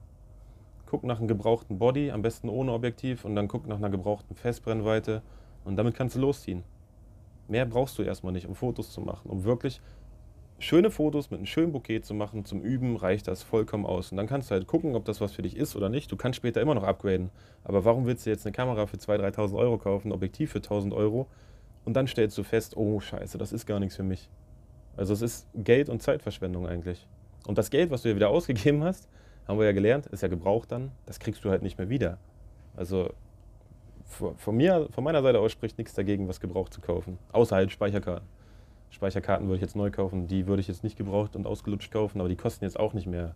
Guck 0.88 1.04
nach 1.04 1.20
einem 1.20 1.28
gebrauchten 1.28 1.78
Body, 1.78 2.10
am 2.10 2.24
besten 2.24 2.50
ohne 2.50 2.72
Objektiv 2.72 3.26
und 3.26 3.36
dann 3.36 3.48
guck 3.48 3.68
nach 3.68 3.78
einer 3.78 3.90
gebrauchten 3.90 4.36
Festbrennweite 4.36 5.22
und 5.64 5.76
damit 5.76 5.94
kannst 5.94 6.16
du 6.16 6.20
losziehen. 6.20 6.64
Mehr 7.48 7.66
brauchst 7.66 7.98
du 8.00 8.04
erstmal 8.04 8.34
nicht, 8.34 8.48
um 8.48 8.56
Fotos 8.56 8.92
zu 8.92 9.02
machen. 9.02 9.30
Um 9.30 9.44
wirklich 9.44 9.80
schöne 10.60 10.90
Fotos 10.90 11.30
mit 11.30 11.38
einem 11.38 11.46
schönen 11.46 11.72
Bouquet 11.72 12.02
zu 12.02 12.14
machen, 12.14 12.46
zum 12.46 12.62
Üben 12.62 12.96
reicht 12.96 13.28
das 13.28 13.44
vollkommen 13.44 13.86
aus. 13.86 14.12
Und 14.12 14.18
dann 14.18 14.28
kannst 14.28 14.50
du 14.50 14.56
halt 14.56 14.68
gucken, 14.68 14.96
ob 14.96 15.06
das 15.06 15.22
was 15.22 15.34
für 15.34 15.44
dich 15.44 15.56
ist 15.56 15.76
oder 15.76 15.90
nicht. 15.90 16.12
Du 16.12 16.18
kannst 16.18 16.38
später 16.38 16.62
immer 16.62 16.76
noch 16.76 16.84
upgraden. 16.84 17.30
Aber 17.64 17.86
warum 17.86 18.06
willst 18.06 18.26
du 18.26 18.30
jetzt 18.30 18.46
eine 18.46 18.54
Kamera 18.54 18.88
für 18.88 18.98
2.000, 18.98 19.36
3.000 19.36 19.58
Euro 19.58 19.78
kaufen, 19.78 20.10
ein 20.10 20.12
Objektiv 20.14 20.52
für 20.52 20.60
1.000 20.60 20.96
Euro 20.96 21.28
und 21.86 21.94
dann 21.94 22.08
stellst 22.08 22.38
du 22.38 22.44
fest, 22.44 22.76
oh 22.76 23.00
scheiße, 23.00 23.38
das 23.38 23.54
ist 23.54 23.66
gar 23.66 23.80
nichts 23.80 23.96
für 23.96 24.04
mich. 24.04 24.30
Also 24.98 25.14
es 25.14 25.22
ist 25.22 25.48
Geld 25.54 25.90
und 25.90 26.02
Zeitverschwendung 26.02 26.68
eigentlich. 26.68 27.08
Und 27.46 27.58
das 27.58 27.70
Geld, 27.70 27.92
was 27.92 28.02
du 28.02 28.10
ja 28.10 28.16
wieder 28.16 28.30
ausgegeben 28.32 28.84
hast, 28.84 29.08
haben 29.48 29.60
wir 29.60 29.66
ja 29.66 29.72
gelernt, 29.72 30.08
ist 30.08 30.22
ja 30.22 30.28
gebraucht 30.28 30.72
dann, 30.72 30.92
das 31.06 31.20
kriegst 31.20 31.44
du 31.46 31.50
halt 31.50 31.62
nicht 31.62 31.78
mehr 31.78 31.90
wieder. 31.90 32.18
Also 32.76 33.12
von, 34.06 34.56
mir, 34.56 34.88
von 34.92 35.04
meiner 35.04 35.22
Seite 35.22 35.40
aus 35.40 35.52
spricht 35.52 35.78
nichts 35.78 35.94
dagegen, 35.94 36.28
was 36.28 36.40
gebraucht 36.40 36.74
zu 36.74 36.82
kaufen. 36.82 37.18
Außer 37.32 37.56
halt 37.56 37.72
Speicherkarten. 37.72 38.28
Speicherkarten 38.90 39.48
würde 39.48 39.58
ich 39.58 39.62
jetzt 39.62 39.76
neu 39.76 39.92
kaufen, 39.92 40.28
die 40.28 40.48
würde 40.48 40.62
ich 40.62 40.68
jetzt 40.68 40.84
nicht 40.84 40.98
gebraucht 40.98 41.36
und 41.36 41.46
ausgelutscht 41.46 41.92
kaufen, 41.92 42.20
aber 42.20 42.30
die 42.30 42.38
kosten 42.38 42.64
jetzt 42.64 42.80
auch 42.80 42.94
nicht 42.94 43.06
mehr, 43.06 43.36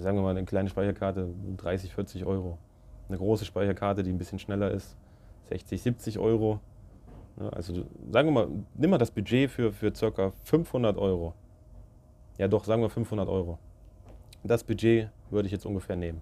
sagen 0.00 0.18
wir 0.18 0.22
mal, 0.22 0.30
eine 0.36 0.44
kleine 0.44 0.68
Speicherkarte 0.68 1.28
30, 1.56 1.94
40 1.94 2.24
Euro. 2.26 2.58
Eine 3.08 3.18
große 3.18 3.44
Speicherkarte, 3.44 4.02
die 4.02 4.10
ein 4.10 4.18
bisschen 4.18 4.38
schneller 4.38 4.70
ist, 4.70 4.96
60, 5.50 5.80
70 5.80 6.18
Euro. 6.18 6.60
Also 7.52 7.74
sagen 8.10 8.28
wir 8.28 8.32
mal, 8.32 8.48
nimm 8.74 8.90
mal 8.90 8.98
das 8.98 9.10
Budget 9.10 9.50
für, 9.50 9.72
für 9.72 9.92
ca. 9.92 10.32
500 10.44 10.96
Euro. 10.96 11.34
Ja 12.38 12.48
doch, 12.48 12.64
sagen 12.64 12.82
wir 12.82 12.90
500 12.90 13.28
Euro. 13.28 13.58
Das 14.46 14.62
Budget 14.62 15.08
würde 15.30 15.46
ich 15.46 15.52
jetzt 15.52 15.64
ungefähr 15.64 15.96
nehmen. 15.96 16.20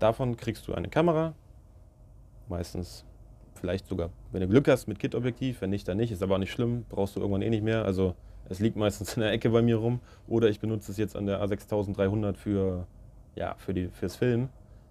Davon 0.00 0.36
kriegst 0.36 0.66
du 0.66 0.74
eine 0.74 0.88
Kamera, 0.88 1.34
meistens 2.48 3.04
vielleicht 3.54 3.86
sogar, 3.86 4.10
wenn 4.32 4.40
du 4.40 4.48
Glück 4.48 4.66
hast, 4.66 4.88
mit 4.88 4.98
Kit-Objektiv, 4.98 5.60
wenn 5.60 5.70
nicht, 5.70 5.86
dann 5.86 5.96
nicht, 5.96 6.10
ist 6.10 6.24
aber 6.24 6.34
auch 6.34 6.40
nicht 6.40 6.50
schlimm, 6.50 6.84
brauchst 6.88 7.14
du 7.14 7.20
irgendwann 7.20 7.42
eh 7.42 7.50
nicht 7.50 7.62
mehr. 7.62 7.84
Also 7.84 8.16
es 8.48 8.58
liegt 8.58 8.76
meistens 8.76 9.14
in 9.14 9.22
der 9.22 9.30
Ecke 9.30 9.48
bei 9.50 9.62
mir 9.62 9.76
rum. 9.76 10.00
Oder 10.26 10.48
ich 10.48 10.58
benutze 10.58 10.90
es 10.90 10.98
jetzt 10.98 11.14
an 11.14 11.26
der 11.26 11.40
A6300 11.40 12.34
für, 12.34 12.88
ja, 13.36 13.54
für 13.56 13.72
die, 13.72 13.86
fürs 13.88 14.16
Filmen, 14.16 14.48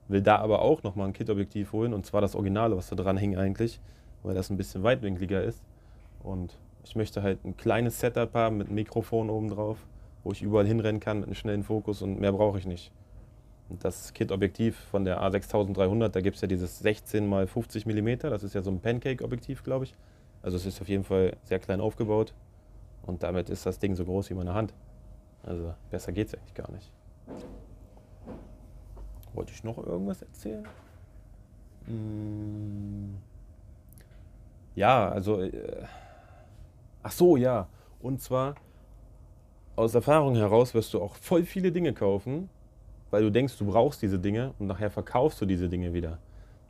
will 0.08 0.22
da 0.22 0.38
aber 0.38 0.62
auch 0.62 0.82
nochmal 0.84 1.08
ein 1.08 1.14
Kit-Objektiv 1.14 1.74
holen. 1.74 1.94
Und 1.94 2.06
zwar 2.06 2.22
das 2.22 2.36
Originale, 2.36 2.78
was 2.78 2.88
da 2.88 2.96
dran 2.96 3.18
hing 3.18 3.36
eigentlich, 3.36 3.82
weil 4.24 4.34
das 4.34 4.50
ein 4.50 4.56
bisschen 4.56 4.84
weitwinkliger 4.84 5.44
ist. 5.44 5.62
Und 6.24 6.58
ich 6.86 6.96
möchte 6.96 7.22
halt 7.22 7.44
ein 7.44 7.58
kleines 7.58 8.00
Setup 8.00 8.34
haben 8.34 8.56
mit 8.58 8.68
einem 8.68 8.75
Mikrofon 8.75 9.30
oben 9.30 9.50
drauf, 9.50 9.86
wo 10.25 10.32
ich 10.32 10.41
überall 10.41 10.65
hinrennen 10.65 11.00
kann 11.00 11.20
mit 11.20 11.27
einem 11.27 11.36
schnellen 11.36 11.63
Fokus 11.63 12.01
und 12.01 12.20
mehr 12.20 12.32
brauche 12.34 12.58
ich 12.58 12.65
nicht. 12.65 12.91
Das 13.70 14.12
Kit-Objektiv 14.12 14.75
von 14.75 15.05
der 15.05 15.22
A6300, 15.22 16.10
da 16.10 16.20
gibt 16.20 16.36
es 16.36 16.41
ja 16.41 16.48
dieses 16.48 16.79
16 16.79 17.32
x 17.32 17.51
50 17.51 17.86
mm, 17.86 18.17
das 18.22 18.44
ist 18.44 18.55
ja 18.55 18.63
so 18.63 18.72
ein 18.72 18.79
Pancake-Objektiv, 18.79 19.63
glaube 19.63 19.86
ich. 19.86 19.96
Also 20.41 20.58
es 20.58 20.65
ist 20.65 20.82
auf 20.82 20.89
jeden 20.89 21.03
Fall 21.03 21.38
sehr 21.44 21.60
klein 21.60 21.79
aufgebaut 21.79 22.34
und 23.03 23.22
damit 23.22 23.51
ist 23.51 23.67
das 23.67 23.77
Ding 23.77 23.96
so 23.96 24.03
groß 24.03 24.32
wie 24.32 24.34
meine 24.34 24.55
Hand. 24.55 24.74
Also 25.44 25.75
besser 25.91 26.12
geht 26.12 26.27
es 26.27 26.34
eigentlich 26.34 26.55
gar 26.55 26.72
nicht. 26.72 26.91
Wollte 29.34 29.51
ich 29.51 29.63
noch 29.63 29.77
irgendwas 29.77 30.24
erzählen? 30.24 30.67
Hm. 31.86 33.17
Ja, 34.74 35.10
also. 35.10 35.41
Äh, 35.41 35.84
ach 37.03 37.12
so, 37.12 37.38
ja. 37.38 37.67
Und 38.00 38.22
zwar, 38.22 38.55
aus 39.75 39.94
Erfahrung 39.94 40.36
heraus 40.36 40.74
wirst 40.74 40.94
du 40.94 41.01
auch 41.01 41.15
voll 41.15 41.44
viele 41.44 41.72
Dinge 41.72 41.94
kaufen, 41.94 42.50
weil 43.12 43.24
du 43.24 43.32
denkst, 43.32 43.58
du 43.58 43.65
brauchst 43.65 44.01
diese 44.01 44.20
Dinge 44.20 44.53
und 44.60 44.67
nachher 44.67 44.89
verkaufst 44.89 45.41
du 45.41 45.46
diese 45.46 45.70
Dinge 45.70 45.94
wieder. 45.94 46.17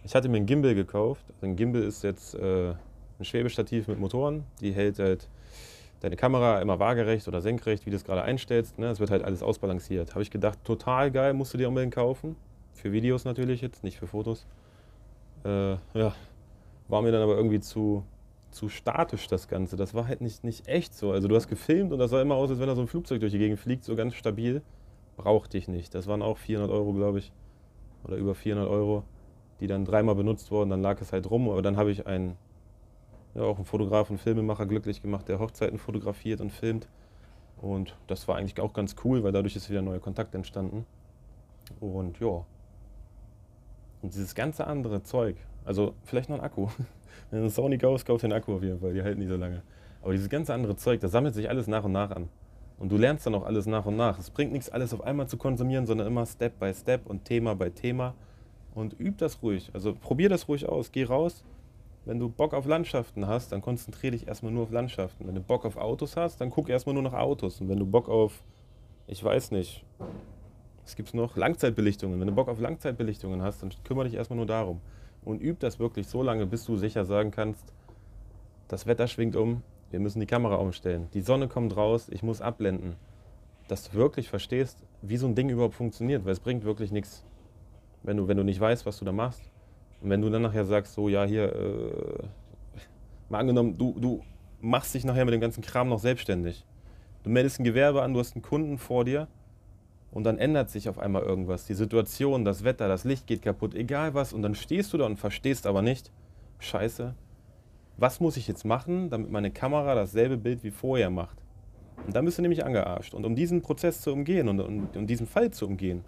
Ich 0.04 0.16
hatte 0.16 0.30
mir 0.30 0.38
ein 0.38 0.46
Gimbal 0.46 0.76
gekauft. 0.76 1.26
Also 1.34 1.48
ein 1.48 1.56
Gimbal 1.56 1.84
ist 1.84 2.04
jetzt 2.04 2.36
äh, 2.36 2.74
ein 3.20 3.26
Schwebestativ 3.26 3.88
mit 3.88 4.00
Motoren. 4.00 4.44
Die 4.62 4.72
hält 4.72 5.00
halt 5.00 5.28
deine 6.02 6.16
Kamera 6.16 6.62
immer 6.62 6.80
waagerecht 6.80 7.28
oder 7.28 7.42
senkrecht, 7.42 7.86
wie 7.86 7.90
du 7.90 7.96
es 7.96 8.04
gerade 8.04 8.22
einstellst. 8.22 8.78
Ne? 8.78 8.88
Es 8.88 9.00
wird 9.00 9.10
halt 9.10 9.24
alles 9.24 9.42
ausbalanciert. 9.42 10.12
Habe 10.12 10.22
ich 10.22 10.30
gedacht, 10.30 10.60
total 10.64 11.10
geil, 11.10 11.34
musst 11.34 11.54
du 11.54 11.58
dir 11.58 11.68
unbedingt 11.68 11.96
kaufen. 11.96 12.36
Für 12.74 12.92
Videos 12.92 13.26
natürlich 13.26 13.62
jetzt, 13.62 13.84
nicht 13.84 13.98
für 13.98 14.06
Fotos. 14.06 14.46
Äh, 15.44 15.72
ja, 15.94 16.14
war 16.88 17.02
mir 17.02 17.12
dann 17.12 17.24
aber 17.24 17.36
irgendwie 17.36 17.60
zu, 17.60 18.04
zu 18.56 18.70
statisch 18.70 19.28
das 19.28 19.48
Ganze. 19.48 19.76
Das 19.76 19.94
war 19.94 20.08
halt 20.08 20.22
nicht, 20.22 20.44
nicht 20.44 20.68
echt 20.68 20.96
so. 20.96 21.12
Also 21.12 21.28
du 21.28 21.36
hast 21.36 21.48
gefilmt 21.48 21.92
und 21.92 22.00
das 22.00 22.12
sah 22.12 22.22
immer 22.22 22.36
aus, 22.36 22.50
als 22.50 22.60
wenn 22.60 22.68
da 22.68 22.76
so 22.76 22.82
ein 22.82 22.88
Flugzeug 22.88 23.20
durch 23.20 23.32
die 23.32 23.38
Gegend 23.38 23.60
fliegt, 23.60 23.84
so 23.84 23.96
ganz 23.96 24.16
stabil 24.16 24.62
brauchte 25.18 25.58
ich 25.58 25.68
nicht. 25.68 25.94
Das 25.94 26.08
waren 26.08 26.22
auch 26.22 26.38
400 26.38 26.72
Euro, 26.72 26.94
glaube 26.94 27.20
ich, 27.20 27.32
oder 28.04 28.16
über 28.18 28.34
400 28.34 28.70
Euro, 28.70 29.04
die 29.60 29.68
dann 29.68 29.86
dreimal 29.86 30.16
benutzt 30.16 30.52
wurden. 30.52 30.70
Dann 30.70 30.82
lag 30.82 31.00
es 31.02 31.12
halt 31.12 31.30
rum, 31.30 31.50
aber 31.50 31.62
dann 31.62 31.78
habe 31.78 31.92
ich 31.92 32.08
einen, 32.08 32.38
ja, 33.34 33.44
auch 33.44 33.58
einen 33.58 33.66
Fotograf 33.66 34.10
und 34.10 34.20
Filmemacher 34.20 34.66
glücklich 34.66 35.02
gemacht, 35.02 35.28
der 35.28 35.40
Hochzeiten 35.40 35.78
fotografiert 35.78 36.42
und 36.42 36.52
filmt. 36.52 36.88
Und 37.62 37.96
das 38.08 38.28
war 38.28 38.38
eigentlich 38.38 38.60
auch 38.60 38.74
ganz 38.74 38.96
cool, 39.04 39.24
weil 39.24 39.32
dadurch 39.32 39.56
ist 39.56 39.70
wieder 39.70 39.82
neuer 39.82 40.00
Kontakt 40.00 40.36
entstanden. 40.36 40.86
Und 41.80 42.20
ja. 42.20 42.46
Und 44.02 44.14
dieses 44.14 44.36
ganze 44.36 44.68
andere 44.68 45.04
Zeug, 45.04 45.38
also 45.64 45.94
vielleicht 46.04 46.30
noch 46.30 46.38
ein 46.38 46.44
Akku. 46.44 46.68
Wenn 47.32 47.42
du 47.42 47.50
Sony 47.50 47.78
kaufst, 47.78 48.06
kauf 48.06 48.22
den 48.22 48.34
Akku 48.34 48.56
auf 48.56 48.64
jeden 48.64 48.80
Fall, 48.80 48.94
die 48.94 49.04
halten 49.04 49.20
nicht 49.20 49.30
so 49.30 49.38
lange. 49.38 49.62
Aber 50.02 50.12
dieses 50.12 50.30
ganze 50.30 50.54
andere 50.54 50.76
Zeug, 50.76 51.00
das 51.00 51.12
sammelt 51.12 51.34
sich 51.34 51.50
alles 51.50 51.68
nach 51.68 51.84
und 51.84 51.92
nach 51.92 52.12
an. 52.12 52.30
Und 52.78 52.92
du 52.92 52.98
lernst 52.98 53.26
dann 53.26 53.36
auch 53.36 53.46
alles 53.46 53.66
nach 53.66 53.86
und 53.86 53.96
nach. 53.96 54.20
Es 54.20 54.30
bringt 54.30 54.52
nichts, 54.52 54.70
alles 54.70 54.94
auf 54.94 55.02
einmal 55.02 55.28
zu 55.28 55.38
konsumieren, 55.38 55.86
sondern 55.86 56.08
immer 56.08 56.26
Step 56.26 56.60
by 56.60 56.74
Step 56.74 57.08
und 57.08 57.26
Thema 57.26 57.56
by 57.56 57.72
Thema. 57.72 58.14
Und 58.74 59.00
üb 59.00 59.18
das 59.18 59.42
ruhig. 59.42 59.72
Also 59.74 59.96
probier 59.96 60.28
das 60.28 60.48
ruhig 60.50 60.68
aus. 60.68 60.92
Geh 60.92 61.06
raus. 61.06 61.44
Wenn 62.04 62.20
du 62.20 62.30
Bock 62.30 62.54
auf 62.54 62.66
Landschaften 62.66 63.26
hast, 63.26 63.52
dann 63.52 63.62
konzentriere 63.62 64.12
dich 64.12 64.28
erstmal 64.28 64.52
nur 64.52 64.64
auf 64.64 64.72
Landschaften. 64.72 65.26
Wenn 65.26 65.36
du 65.36 65.42
Bock 65.42 65.66
auf 65.66 65.78
Autos 65.78 66.18
hast, 66.18 66.40
dann 66.40 66.50
guck 66.50 66.70
erstmal 66.70 66.94
nur 66.94 67.04
nach 67.04 67.14
Autos. 67.14 67.62
Und 67.62 67.70
wenn 67.70 67.80
du 67.80 67.86
Bock 67.86 68.10
auf, 68.10 68.44
ich 69.08 69.24
weiß 69.24 69.52
nicht, 69.52 69.84
was 70.84 70.96
gibt 70.96 71.08
es 71.08 71.14
noch? 71.16 71.36
Langzeitbelichtungen. 71.36 72.20
Wenn 72.20 72.28
du 72.28 72.36
Bock 72.36 72.48
auf 72.48 72.60
Langzeitbelichtungen 72.60 73.42
hast, 73.42 73.64
dann 73.64 73.72
kümmere 73.84 74.06
dich 74.06 74.14
erstmal 74.14 74.38
nur 74.38 74.46
darum. 74.46 74.82
Und 75.26 75.42
üb 75.42 75.60
das 75.60 75.80
wirklich 75.80 76.08
so 76.08 76.22
lange, 76.22 76.46
bis 76.46 76.66
du 76.66 76.78
sicher 76.78 77.04
sagen 77.04 77.32
kannst, 77.32 77.74
das 78.68 78.86
Wetter 78.86 79.08
schwingt 79.08 79.36
um, 79.36 79.64
wir 79.90 80.00
müssen 80.00 80.20
die 80.20 80.26
Kamera 80.26 80.56
umstellen. 80.56 81.08
Die 81.14 81.22
Sonne 81.22 81.48
kommt 81.48 81.76
raus, 81.76 82.10
ich 82.10 82.24
muss 82.24 82.42
abblenden. 82.42 82.96
Dass 83.68 83.90
du 83.90 83.98
wirklich 83.98 84.30
verstehst, 84.30 84.78
wie 85.02 85.18
so 85.18 85.28
ein 85.28 85.36
Ding 85.36 85.50
überhaupt 85.50 85.74
funktioniert, 85.74 86.26
weil 86.26 86.32
es 86.32 86.40
bringt 86.40 86.64
wirklich 86.64 86.92
nichts, 86.92 87.26
wenn 88.04 88.18
du, 88.18 88.28
wenn 88.28 88.38
du 88.38 88.44
nicht 88.44 88.60
weißt, 88.60 88.86
was 88.86 89.00
du 89.00 89.06
da 89.06 89.12
machst. 89.12 89.42
Und 90.02 90.10
wenn 90.10 90.22
du 90.22 90.30
dann 90.30 90.44
nachher 90.44 90.66
sagst, 90.66 90.94
so, 90.94 91.10
ja, 91.10 91.26
hier, 91.26 91.54
äh, 91.56 92.24
mal 93.30 93.40
angenommen, 93.40 93.78
du, 93.78 94.00
du 94.00 94.22
machst 94.62 94.94
dich 94.94 95.04
nachher 95.04 95.26
mit 95.26 95.34
dem 95.34 95.42
ganzen 95.42 95.64
Kram 95.64 95.90
noch 95.90 96.00
selbstständig. 96.00 96.66
Du 97.24 97.32
meldest 97.32 97.60
ein 97.60 97.64
Gewerbe 97.64 98.04
an, 98.04 98.14
du 98.14 98.20
hast 98.20 98.36
einen 98.36 98.44
Kunden 98.44 98.78
vor 98.78 99.06
dir 99.06 99.28
und 100.16 100.24
dann 100.24 100.38
ändert 100.38 100.70
sich 100.70 100.88
auf 100.88 100.98
einmal 100.98 101.24
irgendwas. 101.24 101.66
Die 101.66 101.74
Situation, 101.74 102.46
das 102.46 102.64
Wetter, 102.64 102.88
das 102.88 103.04
Licht 103.04 103.28
geht 103.28 103.42
kaputt, 103.42 103.76
egal 103.76 104.14
was. 104.14 104.32
Und 104.32 104.44
dann 104.44 104.56
stehst 104.56 104.94
du 104.94 104.98
da 104.98 105.06
und 105.06 105.18
verstehst 105.18 105.68
aber 105.68 105.82
nicht, 105.82 106.10
scheiße, 106.60 107.14
was 107.98 108.22
muss 108.22 108.38
ich 108.38 108.48
jetzt 108.48 108.64
machen, 108.64 109.10
damit 109.10 109.30
meine 109.30 109.52
Kamera 109.52 109.94
dasselbe 109.94 110.38
Bild 110.38 110.64
wie 110.64 110.72
vorher 110.72 111.10
macht. 111.10 111.38
Und 112.08 112.16
dann 112.16 112.24
bist 112.24 112.38
du 112.38 112.42
nämlich 112.44 112.64
angearscht. 112.64 113.14
Und 113.14 113.26
um 113.26 113.36
diesen 113.36 113.62
Prozess 113.62 114.00
zu 114.00 114.14
umgehen 114.14 114.48
und 114.48 114.62
um, 114.62 114.88
um 114.96 115.06
diesen 115.06 115.28
Fall 115.28 115.52
zu 115.52 115.68
umgehen, 115.68 116.06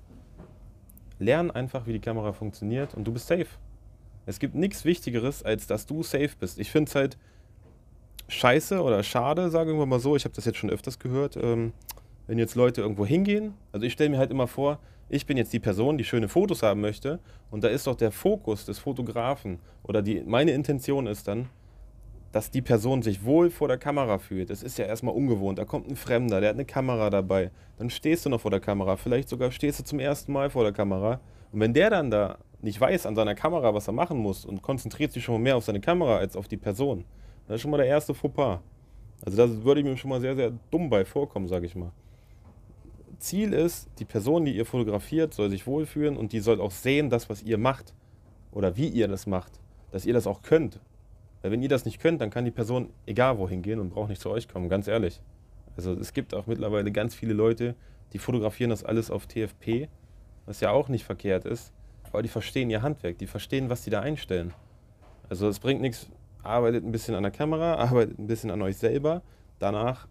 lern 1.19 1.51
einfach, 1.51 1.85
wie 1.85 1.91
die 1.91 1.99
Kamera 1.99 2.31
funktioniert 2.31 2.93
und 2.93 3.03
du 3.03 3.11
bist 3.11 3.27
safe. 3.27 3.47
Es 4.25 4.39
gibt 4.39 4.55
nichts 4.55 4.85
Wichtigeres, 4.85 5.43
als 5.43 5.67
dass 5.67 5.85
du 5.85 6.01
safe 6.01 6.31
bist. 6.39 6.59
Ich 6.59 6.71
finde 6.71 6.87
es 6.87 6.95
halt 6.95 7.17
scheiße 8.29 8.81
oder 8.81 9.03
schade, 9.03 9.49
sagen 9.49 9.77
wir 9.77 9.85
mal 9.85 9.99
so, 9.99 10.15
ich 10.15 10.23
habe 10.23 10.33
das 10.33 10.45
jetzt 10.45 10.59
schon 10.59 10.69
öfters 10.69 10.97
gehört, 10.97 11.35
ähm, 11.35 11.73
wenn 12.27 12.37
jetzt 12.37 12.55
Leute 12.55 12.81
irgendwo 12.81 13.05
hingehen. 13.05 13.53
Also 13.71 13.85
ich 13.85 13.93
stelle 13.93 14.09
mir 14.09 14.17
halt 14.17 14.31
immer 14.31 14.47
vor, 14.47 14.79
ich 15.09 15.25
bin 15.25 15.37
jetzt 15.37 15.53
die 15.53 15.59
Person, 15.59 15.97
die 15.97 16.03
schöne 16.03 16.27
Fotos 16.27 16.63
haben 16.63 16.81
möchte 16.81 17.19
und 17.49 17.63
da 17.63 17.69
ist 17.69 17.87
doch 17.87 17.95
der 17.95 18.11
Fokus 18.11 18.65
des 18.65 18.77
Fotografen 18.77 19.59
oder 19.83 20.01
die, 20.01 20.21
meine 20.25 20.51
Intention 20.51 21.07
ist 21.07 21.27
dann, 21.27 21.49
dass 22.33 22.51
die 22.51 22.61
Person 22.61 23.01
sich 23.01 23.23
wohl 23.23 23.49
vor 23.49 23.69
der 23.69 23.77
Kamera 23.77 24.17
fühlt. 24.17 24.49
Das 24.49 24.61
ist 24.61 24.77
ja 24.77 24.85
erstmal 24.85 25.15
ungewohnt. 25.15 25.57
Da 25.57 25.65
kommt 25.65 25.89
ein 25.89 25.95
Fremder, 25.95 26.41
der 26.41 26.49
hat 26.49 26.55
eine 26.55 26.65
Kamera 26.65 27.09
dabei. 27.09 27.51
Dann 27.77 27.89
stehst 27.89 28.25
du 28.25 28.29
noch 28.29 28.41
vor 28.41 28.51
der 28.51 28.59
Kamera. 28.59 28.97
Vielleicht 28.97 29.29
sogar 29.29 29.49
stehst 29.51 29.79
du 29.79 29.83
zum 29.83 29.99
ersten 29.99 30.33
Mal 30.33 30.49
vor 30.49 30.63
der 30.63 30.73
Kamera. 30.73 31.21
Und 31.51 31.61
wenn 31.61 31.73
der 31.73 31.89
dann 31.89 32.11
da 32.11 32.37
nicht 32.61 32.79
weiß 32.79 33.05
an 33.05 33.15
seiner 33.15 33.33
Kamera, 33.33 33.73
was 33.73 33.87
er 33.87 33.93
machen 33.93 34.17
muss 34.17 34.45
und 34.45 34.61
konzentriert 34.61 35.13
sich 35.13 35.23
schon 35.23 35.35
mal 35.35 35.41
mehr 35.41 35.57
auf 35.57 35.63
seine 35.63 35.79
Kamera 35.79 36.17
als 36.17 36.35
auf 36.35 36.47
die 36.47 36.57
Person, 36.57 37.05
das 37.47 37.55
ist 37.55 37.61
schon 37.61 37.71
mal 37.71 37.77
der 37.77 37.87
erste 37.87 38.13
Fauxpas. 38.13 38.59
Also 39.25 39.37
da 39.37 39.63
würde 39.63 39.81
ich 39.81 39.87
mir 39.87 39.95
schon 39.97 40.09
mal 40.09 40.19
sehr, 40.19 40.35
sehr 40.35 40.51
dumm 40.69 40.89
bei 40.89 41.05
vorkommen, 41.05 41.47
sage 41.47 41.65
ich 41.65 41.75
mal. 41.75 41.91
Ziel 43.19 43.53
ist, 43.53 43.89
die 43.99 44.05
Person, 44.05 44.45
die 44.45 44.55
ihr 44.55 44.65
fotografiert, 44.65 45.33
soll 45.33 45.49
sich 45.49 45.67
wohlfühlen 45.67 46.17
und 46.17 46.33
die 46.33 46.39
soll 46.39 46.61
auch 46.61 46.71
sehen, 46.71 47.09
das, 47.09 47.29
was 47.29 47.43
ihr 47.43 47.57
macht 47.57 47.93
oder 48.51 48.77
wie 48.77 48.87
ihr 48.87 49.07
das 49.07 49.27
macht, 49.27 49.59
dass 49.91 50.05
ihr 50.05 50.13
das 50.13 50.27
auch 50.27 50.41
könnt. 50.41 50.79
Weil 51.41 51.51
wenn 51.51 51.61
ihr 51.61 51.69
das 51.69 51.85
nicht 51.85 51.99
könnt, 51.99 52.21
dann 52.21 52.29
kann 52.29 52.45
die 52.45 52.51
Person 52.51 52.89
egal 53.05 53.37
wohin 53.37 53.61
gehen 53.61 53.79
und 53.79 53.89
braucht 53.89 54.09
nicht 54.09 54.21
zu 54.21 54.29
euch 54.29 54.47
kommen, 54.47 54.69
ganz 54.69 54.87
ehrlich. 54.87 55.21
Also 55.75 55.93
es 55.93 56.13
gibt 56.13 56.33
auch 56.33 56.47
mittlerweile 56.47 56.91
ganz 56.91 57.13
viele 57.13 57.33
Leute, 57.33 57.75
die 58.13 58.19
fotografieren 58.19 58.69
das 58.69 58.83
alles 58.83 59.11
auf 59.11 59.27
TFP, 59.27 59.89
was 60.45 60.59
ja 60.59 60.71
auch 60.71 60.89
nicht 60.89 61.03
verkehrt 61.03 61.45
ist, 61.45 61.73
aber 62.03 62.21
die 62.21 62.29
verstehen 62.29 62.69
ihr 62.69 62.81
Handwerk, 62.81 63.17
die 63.17 63.27
verstehen, 63.27 63.69
was 63.69 63.83
sie 63.83 63.89
da 63.89 64.01
einstellen. 64.01 64.53
Also 65.29 65.47
es 65.47 65.59
bringt 65.59 65.81
nichts, 65.81 66.09
arbeitet 66.41 66.85
ein 66.85 66.91
bisschen 66.91 67.15
an 67.15 67.23
der 67.23 67.31
Kamera, 67.31 67.75
arbeitet 67.77 68.17
ein 68.17 68.27
bisschen 68.27 68.49
an 68.49 68.61
euch 68.61 68.77
selber, 68.77 69.21
danach 69.59 70.07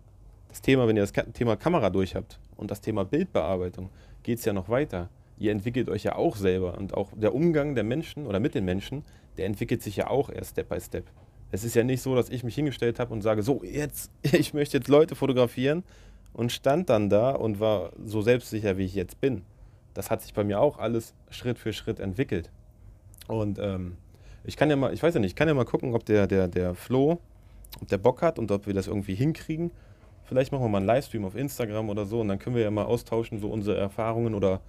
das 0.48 0.62
Thema, 0.62 0.86
wenn 0.86 0.96
ihr 0.96 1.06
das 1.06 1.12
Thema 1.32 1.56
Kamera 1.56 1.90
durch 1.90 2.14
habt 2.14 2.38
und 2.56 2.70
das 2.70 2.80
Thema 2.80 3.04
Bildbearbeitung, 3.04 3.90
geht 4.22 4.38
es 4.38 4.44
ja 4.44 4.52
noch 4.52 4.68
weiter. 4.68 5.08
Ihr 5.38 5.52
entwickelt 5.52 5.88
euch 5.88 6.04
ja 6.04 6.16
auch 6.16 6.36
selber 6.36 6.76
und 6.78 6.94
auch 6.94 7.10
der 7.14 7.34
Umgang 7.34 7.74
der 7.74 7.84
Menschen 7.84 8.26
oder 8.26 8.40
mit 8.40 8.54
den 8.54 8.64
Menschen, 8.64 9.04
der 9.36 9.46
entwickelt 9.46 9.82
sich 9.82 9.96
ja 9.96 10.08
auch 10.08 10.30
erst 10.30 10.52
Step 10.52 10.68
by 10.68 10.80
Step. 10.80 11.04
Es 11.52 11.62
ist 11.62 11.74
ja 11.74 11.84
nicht 11.84 12.02
so, 12.02 12.14
dass 12.14 12.30
ich 12.30 12.42
mich 12.42 12.54
hingestellt 12.54 12.98
habe 12.98 13.12
und 13.12 13.22
sage, 13.22 13.42
so, 13.42 13.62
jetzt, 13.62 14.10
ich 14.22 14.54
möchte 14.54 14.78
jetzt 14.78 14.88
Leute 14.88 15.14
fotografieren 15.14 15.84
und 16.32 16.52
stand 16.52 16.90
dann 16.90 17.08
da 17.08 17.30
und 17.30 17.60
war 17.60 17.92
so 18.02 18.22
selbstsicher, 18.22 18.78
wie 18.78 18.84
ich 18.84 18.94
jetzt 18.94 19.20
bin. 19.20 19.42
Das 19.94 20.10
hat 20.10 20.22
sich 20.22 20.34
bei 20.34 20.44
mir 20.44 20.60
auch 20.60 20.78
alles 20.78 21.14
Schritt 21.30 21.58
für 21.58 21.72
Schritt 21.72 22.00
entwickelt. 22.00 22.50
Und 23.28 23.58
ähm, 23.58 23.96
ich 24.44 24.56
kann 24.56 24.70
ja 24.70 24.76
mal, 24.76 24.92
ich 24.92 25.02
weiß 25.02 25.14
ja 25.14 25.20
nicht, 25.20 25.30
ich 25.30 25.36
kann 25.36 25.48
ja 25.48 25.54
mal 25.54 25.64
gucken, 25.64 25.94
ob 25.94 26.04
der, 26.04 26.26
der, 26.26 26.48
der 26.48 26.74
Flo, 26.74 27.18
ob 27.80 27.88
der 27.88 27.98
Bock 27.98 28.22
hat 28.22 28.38
und 28.38 28.50
ob 28.50 28.66
wir 28.66 28.74
das 28.74 28.86
irgendwie 28.86 29.14
hinkriegen. 29.14 29.70
Vielleicht 30.26 30.52
machen 30.52 30.64
wir 30.64 30.68
mal 30.68 30.78
einen 30.78 30.86
Livestream 30.86 31.24
auf 31.24 31.36
Instagram 31.36 31.88
oder 31.88 32.04
so 32.04 32.20
und 32.20 32.28
dann 32.28 32.38
können 32.38 32.56
wir 32.56 32.62
ja 32.62 32.70
mal 32.70 32.84
austauschen, 32.84 33.38
so 33.38 33.48
unsere 33.48 33.76
Erfahrungen 33.78 34.34
oder 34.34 34.60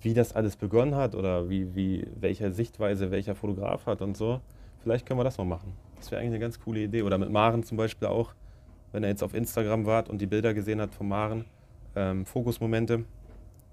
wie 0.00 0.14
das 0.14 0.32
alles 0.32 0.56
begonnen 0.56 0.94
hat 0.94 1.14
oder 1.14 1.50
wie, 1.50 1.74
wie, 1.74 2.06
welche 2.18 2.52
Sichtweise 2.52 3.10
welcher 3.10 3.34
Fotograf 3.34 3.86
hat 3.86 4.00
und 4.00 4.16
so. 4.16 4.40
Vielleicht 4.82 5.06
können 5.06 5.18
wir 5.20 5.24
das 5.24 5.38
mal 5.38 5.44
machen. 5.44 5.72
Das 5.96 6.10
wäre 6.10 6.20
eigentlich 6.20 6.34
eine 6.34 6.38
ganz 6.38 6.60
coole 6.60 6.80
Idee. 6.80 7.02
Oder 7.02 7.18
mit 7.18 7.30
Maren 7.30 7.64
zum 7.64 7.76
Beispiel 7.76 8.08
auch, 8.08 8.32
wenn 8.92 9.02
er 9.02 9.10
jetzt 9.10 9.22
auf 9.22 9.34
Instagram 9.34 9.84
wart 9.86 10.08
und 10.08 10.20
die 10.20 10.26
Bilder 10.26 10.54
gesehen 10.54 10.80
hat 10.80 10.94
von 10.94 11.08
Maren, 11.08 11.44
ähm, 11.96 12.24
Fokusmomente 12.24 13.04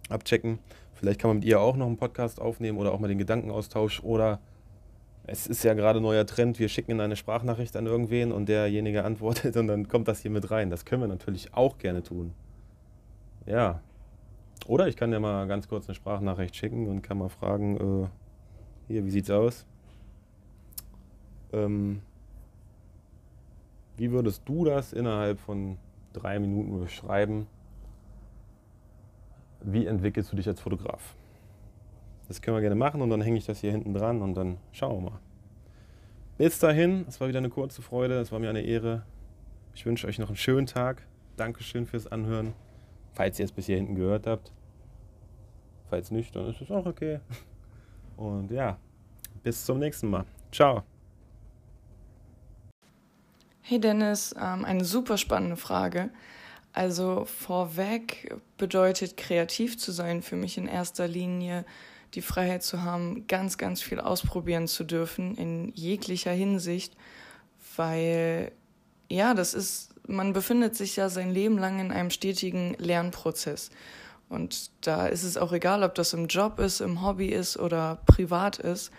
abchecken. 0.09 0.59
Vielleicht 0.93 1.21
kann 1.21 1.29
man 1.29 1.37
mit 1.37 1.45
ihr 1.45 1.61
auch 1.61 1.77
noch 1.77 1.85
einen 1.85 1.97
Podcast 1.97 2.41
aufnehmen 2.41 2.77
oder 2.77 2.91
auch 2.91 2.99
mal 2.99 3.07
den 3.07 3.19
Gedankenaustausch. 3.19 4.01
Oder 4.03 4.39
es 5.27 5.45
ist 5.45 5.63
ja 5.63 5.73
gerade 5.73 5.99
neuer 5.99 6.25
Trend, 6.25 6.57
wir 6.57 6.69
schicken 6.69 6.91
in 6.91 7.01
eine 7.01 7.17
Sprachnachricht 7.17 7.75
an 7.75 7.85
irgendwen 7.85 8.31
und 8.31 8.47
derjenige 8.47 9.03
antwortet 9.05 9.57
und 9.57 9.67
dann 9.67 9.87
kommt 9.87 10.07
das 10.07 10.21
hier 10.21 10.31
mit 10.31 10.49
rein. 10.49 10.69
Das 10.69 10.85
können 10.85 11.01
wir 11.01 11.07
natürlich 11.07 11.53
auch 11.53 11.77
gerne 11.77 12.01
tun. 12.01 12.33
Ja. 13.45 13.81
Oder 14.65 14.87
ich 14.87 14.95
kann 14.95 15.11
dir 15.11 15.19
mal 15.19 15.47
ganz 15.47 15.67
kurz 15.67 15.87
eine 15.87 15.95
Sprachnachricht 15.95 16.55
schicken 16.55 16.87
und 16.87 17.01
kann 17.01 17.17
mal 17.17 17.29
fragen, 17.29 17.77
äh, 17.77 18.07
hier, 18.87 19.05
wie 19.05 19.11
sieht's 19.11 19.29
aus? 19.29 19.65
Ähm, 21.53 22.01
wie 23.97 24.11
würdest 24.11 24.43
du 24.45 24.65
das 24.65 24.93
innerhalb 24.93 25.39
von 25.39 25.77
drei 26.13 26.39
Minuten 26.39 26.79
beschreiben? 26.79 27.47
Wie 29.61 29.85
entwickelst 29.85 30.31
du 30.31 30.37
dich 30.37 30.47
als 30.47 30.61
Fotograf? 30.61 31.15
Das 32.27 32.41
können 32.41 32.57
wir 32.57 32.61
gerne 32.61 32.75
machen 32.75 33.01
und 33.01 33.09
dann 33.09 33.21
hänge 33.21 33.37
ich 33.37 33.45
das 33.45 33.59
hier 33.59 33.71
hinten 33.71 33.93
dran 33.93 34.21
und 34.21 34.35
dann 34.35 34.57
schauen 34.71 35.03
wir 35.03 35.11
mal. 35.11 35.19
Bis 36.37 36.59
dahin, 36.59 37.03
es 37.07 37.19
war 37.19 37.27
wieder 37.27 37.39
eine 37.39 37.49
kurze 37.49 37.81
Freude, 37.81 38.19
es 38.19 38.31
war 38.31 38.37
mir 38.37 38.51
eine 38.51 38.61
Ehre. 38.61 39.03
Ich 39.73 39.87
wünsche 39.87 40.05
euch 40.05 40.19
noch 40.19 40.27
einen 40.27 40.37
schönen 40.37 40.67
Tag. 40.67 41.01
Dankeschön 41.35 41.87
fürs 41.87 42.05
Anhören, 42.05 42.53
falls 43.13 43.39
ihr 43.39 43.45
es 43.45 43.51
bis 43.51 43.65
hier 43.65 43.77
hinten 43.77 43.95
gehört 43.95 44.27
habt. 44.27 44.51
Falls 45.89 46.11
nicht, 46.11 46.35
dann 46.35 46.47
ist 46.47 46.61
es 46.61 46.69
auch 46.69 46.85
okay. 46.85 47.21
Und 48.17 48.51
ja, 48.51 48.77
bis 49.41 49.65
zum 49.65 49.79
nächsten 49.79 50.11
Mal. 50.11 50.25
Ciao. 50.51 50.83
Hey 53.61 53.79
Dennis, 53.79 54.35
ähm, 54.39 54.63
eine 54.63 54.85
super 54.85 55.17
spannende 55.17 55.57
Frage. 55.57 56.11
Also 56.71 57.25
vorweg 57.25 58.35
bedeutet 58.57 59.17
kreativ 59.17 59.79
zu 59.79 59.91
sein 59.91 60.21
für 60.21 60.35
mich 60.35 60.59
in 60.59 60.67
erster 60.67 61.07
Linie 61.07 61.65
die 62.13 62.21
Freiheit 62.21 62.63
zu 62.63 62.83
haben, 62.83 63.27
ganz, 63.27 63.57
ganz 63.57 63.81
viel 63.81 63.99
ausprobieren 63.99 64.67
zu 64.67 64.83
dürfen 64.83 65.35
in 65.35 65.71
jeglicher 65.73 66.31
Hinsicht, 66.31 66.95
weil 67.75 68.51
ja, 69.09 69.33
das 69.33 69.53
ist, 69.53 69.93
man 70.07 70.33
befindet 70.33 70.75
sich 70.75 70.95
ja 70.95 71.09
sein 71.09 71.31
Leben 71.31 71.57
lang 71.57 71.79
in 71.79 71.91
einem 71.91 72.09
stetigen 72.09 72.75
Lernprozess. 72.77 73.69
Und 74.29 74.71
da 74.81 75.07
ist 75.07 75.23
es 75.23 75.37
auch 75.37 75.53
egal, 75.53 75.83
ob 75.83 75.95
das 75.95 76.13
im 76.13 76.27
Job 76.27 76.59
ist, 76.59 76.81
im 76.81 77.01
Hobby 77.01 77.27
ist 77.27 77.57
oder 77.57 77.99
privat 78.05 78.59
ist. 78.59 78.91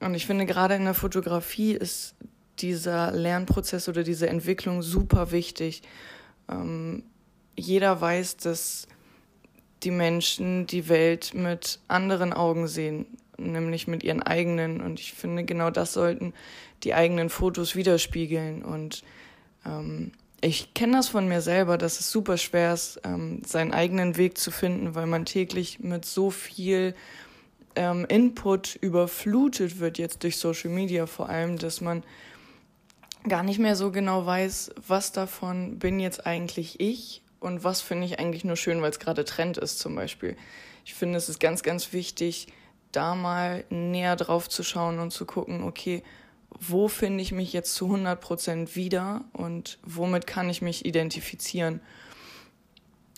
Und 0.00 0.14
ich 0.14 0.26
finde, 0.26 0.46
gerade 0.46 0.74
in 0.74 0.84
der 0.84 0.94
Fotografie 0.94 1.72
ist 1.72 2.14
dieser 2.60 3.10
Lernprozess 3.10 3.88
oder 3.88 4.02
diese 4.02 4.28
Entwicklung 4.28 4.82
super 4.82 5.32
wichtig. 5.32 5.82
Ähm, 6.48 7.02
jeder 7.56 8.00
weiß, 8.00 8.36
dass 8.36 8.86
die 9.86 9.92
Menschen 9.92 10.66
die 10.66 10.88
Welt 10.88 11.32
mit 11.32 11.78
anderen 11.86 12.32
Augen 12.32 12.66
sehen, 12.66 13.06
nämlich 13.38 13.86
mit 13.86 14.02
ihren 14.02 14.20
eigenen. 14.20 14.80
Und 14.80 14.98
ich 14.98 15.12
finde, 15.12 15.44
genau 15.44 15.70
das 15.70 15.92
sollten 15.92 16.34
die 16.82 16.92
eigenen 16.92 17.30
Fotos 17.30 17.76
widerspiegeln. 17.76 18.64
Und 18.64 19.04
ähm, 19.64 20.10
ich 20.40 20.74
kenne 20.74 20.96
das 20.96 21.08
von 21.08 21.28
mir 21.28 21.40
selber, 21.40 21.78
dass 21.78 22.00
es 22.00 22.10
super 22.10 22.36
schwer 22.36 22.74
ist, 22.74 23.00
ähm, 23.04 23.42
seinen 23.46 23.72
eigenen 23.72 24.16
Weg 24.16 24.38
zu 24.38 24.50
finden, 24.50 24.96
weil 24.96 25.06
man 25.06 25.24
täglich 25.24 25.78
mit 25.78 26.04
so 26.04 26.30
viel 26.30 26.96
ähm, 27.76 28.06
Input 28.08 28.74
überflutet 28.80 29.78
wird, 29.78 29.98
jetzt 29.98 30.24
durch 30.24 30.36
Social 30.36 30.70
Media 30.70 31.06
vor 31.06 31.28
allem, 31.28 31.58
dass 31.58 31.80
man 31.80 32.02
gar 33.28 33.44
nicht 33.44 33.60
mehr 33.60 33.76
so 33.76 33.92
genau 33.92 34.26
weiß, 34.26 34.72
was 34.84 35.12
davon 35.12 35.78
bin 35.78 36.00
jetzt 36.00 36.26
eigentlich 36.26 36.80
ich 36.80 37.22
und 37.40 37.64
was 37.64 37.80
finde 37.80 38.06
ich 38.06 38.18
eigentlich 38.18 38.44
nur 38.44 38.56
schön, 38.56 38.82
weil 38.82 38.90
es 38.90 38.98
gerade 38.98 39.24
Trend 39.24 39.58
ist 39.58 39.78
zum 39.78 39.94
Beispiel. 39.94 40.36
Ich 40.84 40.94
finde, 40.94 41.18
es 41.18 41.28
ist 41.28 41.40
ganz, 41.40 41.62
ganz 41.62 41.92
wichtig, 41.92 42.48
da 42.92 43.14
mal 43.14 43.64
näher 43.70 44.16
drauf 44.16 44.48
zu 44.48 44.62
schauen 44.62 44.98
und 44.98 45.10
zu 45.10 45.26
gucken, 45.26 45.62
okay, 45.62 46.02
wo 46.50 46.88
finde 46.88 47.22
ich 47.22 47.32
mich 47.32 47.52
jetzt 47.52 47.74
zu 47.74 47.86
100 47.86 48.20
Prozent 48.20 48.76
wieder 48.76 49.24
und 49.32 49.78
womit 49.82 50.26
kann 50.26 50.48
ich 50.48 50.62
mich 50.62 50.86
identifizieren. 50.86 51.80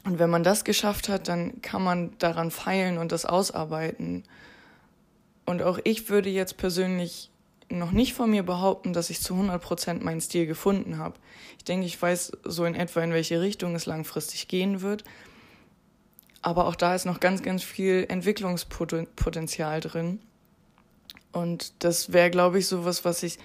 Und 0.04 0.18
wenn 0.18 0.30
man 0.30 0.42
das 0.42 0.64
geschafft 0.64 1.08
hat, 1.08 1.28
dann 1.28 1.60
kann 1.62 1.82
man 1.82 2.16
daran 2.18 2.50
feilen 2.50 2.98
und 2.98 3.12
das 3.12 3.26
ausarbeiten. 3.26 4.24
Und 5.44 5.62
auch 5.62 5.78
ich 5.84 6.08
würde 6.08 6.30
jetzt 6.30 6.56
persönlich 6.56 7.30
noch 7.70 7.90
nicht 7.90 8.14
von 8.14 8.30
mir 8.30 8.42
behaupten, 8.42 8.92
dass 8.92 9.10
ich 9.10 9.20
zu 9.20 9.34
100% 9.34 10.02
meinen 10.02 10.20
Stil 10.20 10.46
gefunden 10.46 10.98
habe. 10.98 11.18
Ich 11.58 11.64
denke, 11.64 11.86
ich 11.86 12.00
weiß 12.00 12.32
so 12.44 12.64
in 12.64 12.74
etwa, 12.74 13.02
in 13.02 13.12
welche 13.12 13.40
Richtung 13.40 13.74
es 13.74 13.86
langfristig 13.86 14.48
gehen 14.48 14.80
wird. 14.80 15.04
Aber 16.40 16.66
auch 16.66 16.76
da 16.76 16.94
ist 16.94 17.04
noch 17.04 17.20
ganz, 17.20 17.42
ganz 17.42 17.62
viel 17.62 18.06
Entwicklungspotenzial 18.08 19.80
drin. 19.80 20.20
Und 21.32 21.84
das 21.84 22.12
wäre, 22.12 22.30
glaube 22.30 22.58
ich, 22.58 22.66
sowas, 22.66 23.04
was 23.04 23.22
ich 23.22 23.38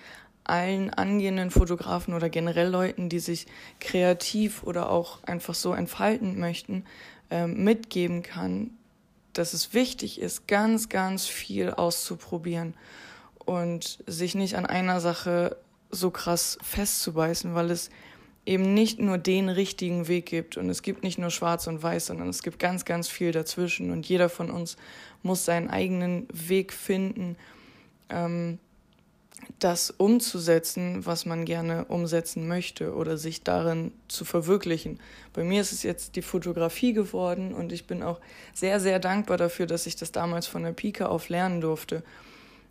allen 0.46 0.90
angehenden 0.90 1.52
Fotografen 1.52 2.14
oder 2.14 2.30
generell 2.30 2.70
Leuten, 2.70 3.10
die 3.10 3.20
sich 3.20 3.48
kreativ 3.80 4.64
oder 4.64 4.90
auch 4.90 5.24
einfach 5.24 5.54
so 5.54 5.74
entfalten 5.74 6.40
möchten, 6.40 6.86
äh, 7.30 7.48
mitgeben 7.48 8.24
kann, 8.24 8.72
dass 9.34 9.54
es 9.54 9.74
wichtig 9.74 10.20
ist, 10.20 10.48
ganz, 10.48 10.90
ganz 10.90 11.26
viel 11.26 11.72
auszuprobieren 11.72 12.76
und 13.46 14.04
sich 14.08 14.36
nicht 14.36 14.56
an 14.56 14.66
einer 14.66 15.00
Sache 15.00 15.58
so 15.92 16.12
krass 16.12 16.58
festzubeißen, 16.62 17.54
weil 17.56 17.72
es 17.72 17.90
eben 18.46 18.74
nicht 18.74 19.00
nur 19.00 19.18
den 19.18 19.50
richtigen 19.50 20.08
Weg 20.08 20.26
gibt 20.26 20.58
und 20.58 20.70
es 20.70 20.82
gibt 20.82 21.04
nicht 21.04 21.18
nur 21.18 21.30
schwarz 21.30 21.68
und 21.68 21.82
weiß, 21.82 22.08
sondern 22.08 22.28
es 22.28 22.44
gibt 22.44 22.60
ganz, 22.60 22.84
ganz 22.84 23.08
viel 23.08 23.32
dazwischen 23.32 23.92
und 23.92 24.08
jeder 24.08 24.28
von 24.28 24.50
uns 24.50 24.76
muss 25.22 25.46
seinen 25.46 25.70
eigenen 25.70 26.28
Weg 26.34 26.74
finden, 26.74 27.38
ähm, 28.10 28.60
das 29.60 29.92
umzusetzen, 29.92 31.06
was 31.06 31.26
man 31.26 31.46
gerne 31.46 31.86
umsetzen 31.86 32.48
möchte 32.48 32.96
oder 32.96 33.18
sich 33.18 33.44
darin 33.44 33.92
zu 34.08 34.26
verwirklichen. 34.26 35.00
Bei 35.34 35.44
mir 35.44 35.62
ist 35.62 35.72
es 35.72 35.84
jetzt 35.84 36.16
die 36.16 36.22
Fotografie 36.22 36.94
geworden 36.94 37.54
und 37.54 37.72
ich 37.72 37.86
bin 37.86 38.04
auch 38.04 38.20
sehr, 38.54 38.80
sehr 38.80 39.00
dankbar 39.00 39.38
dafür, 39.38 39.66
dass 39.66 39.86
ich 39.86 39.96
das 39.96 40.12
damals 40.12 40.48
von 40.48 40.64
der 40.64 40.72
Pike 40.72 41.08
auf 41.10 41.30
lernen 41.30 41.62
durfte 41.62 42.04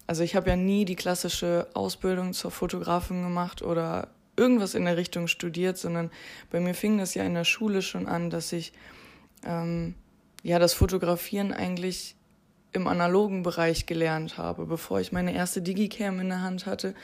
also 0.06 0.22
ich 0.22 0.36
habe 0.36 0.50
ja 0.50 0.56
nie 0.56 0.84
die 0.84 0.96
klassische 0.96 1.68
Ausbildung 1.74 2.32
zur 2.32 2.50
Fotografin 2.50 3.22
gemacht 3.22 3.62
oder 3.62 4.08
irgendwas 4.36 4.74
in 4.74 4.84
der 4.84 4.96
Richtung 4.96 5.28
studiert, 5.28 5.78
sondern 5.78 6.10
bei 6.50 6.60
mir 6.60 6.74
fing 6.74 6.98
das 6.98 7.14
ja 7.14 7.24
in 7.24 7.34
der 7.34 7.44
Schule 7.44 7.82
schon 7.82 8.06
an, 8.06 8.30
dass 8.30 8.52
ich 8.52 8.72
ähm, 9.44 9.94
ja 10.42 10.58
das 10.58 10.74
Fotografieren 10.74 11.52
eigentlich 11.52 12.16
im 12.72 12.86
analogen 12.86 13.42
Bereich 13.42 13.86
gelernt 13.86 14.38
habe. 14.38 14.66
Bevor 14.66 15.00
ich 15.00 15.12
meine 15.12 15.34
erste 15.34 15.60
Digicam 15.60 16.20
in 16.20 16.30
der 16.30 16.40
Hand 16.40 16.66
hatte, 16.66 16.94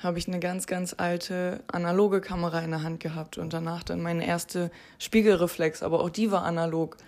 habe 0.00 0.18
ich 0.18 0.28
eine 0.28 0.38
ganz, 0.38 0.66
ganz 0.66 0.94
alte 0.96 1.64
analoge 1.66 2.20
Kamera 2.20 2.60
in 2.60 2.70
der 2.70 2.82
Hand 2.82 3.00
gehabt 3.00 3.38
und 3.38 3.52
danach 3.52 3.82
dann 3.82 4.02
meine 4.02 4.26
erste 4.26 4.70
Spiegelreflex, 4.98 5.82
aber 5.82 6.00
auch 6.00 6.10
die 6.10 6.30
war 6.30 6.44
analog. 6.44 6.98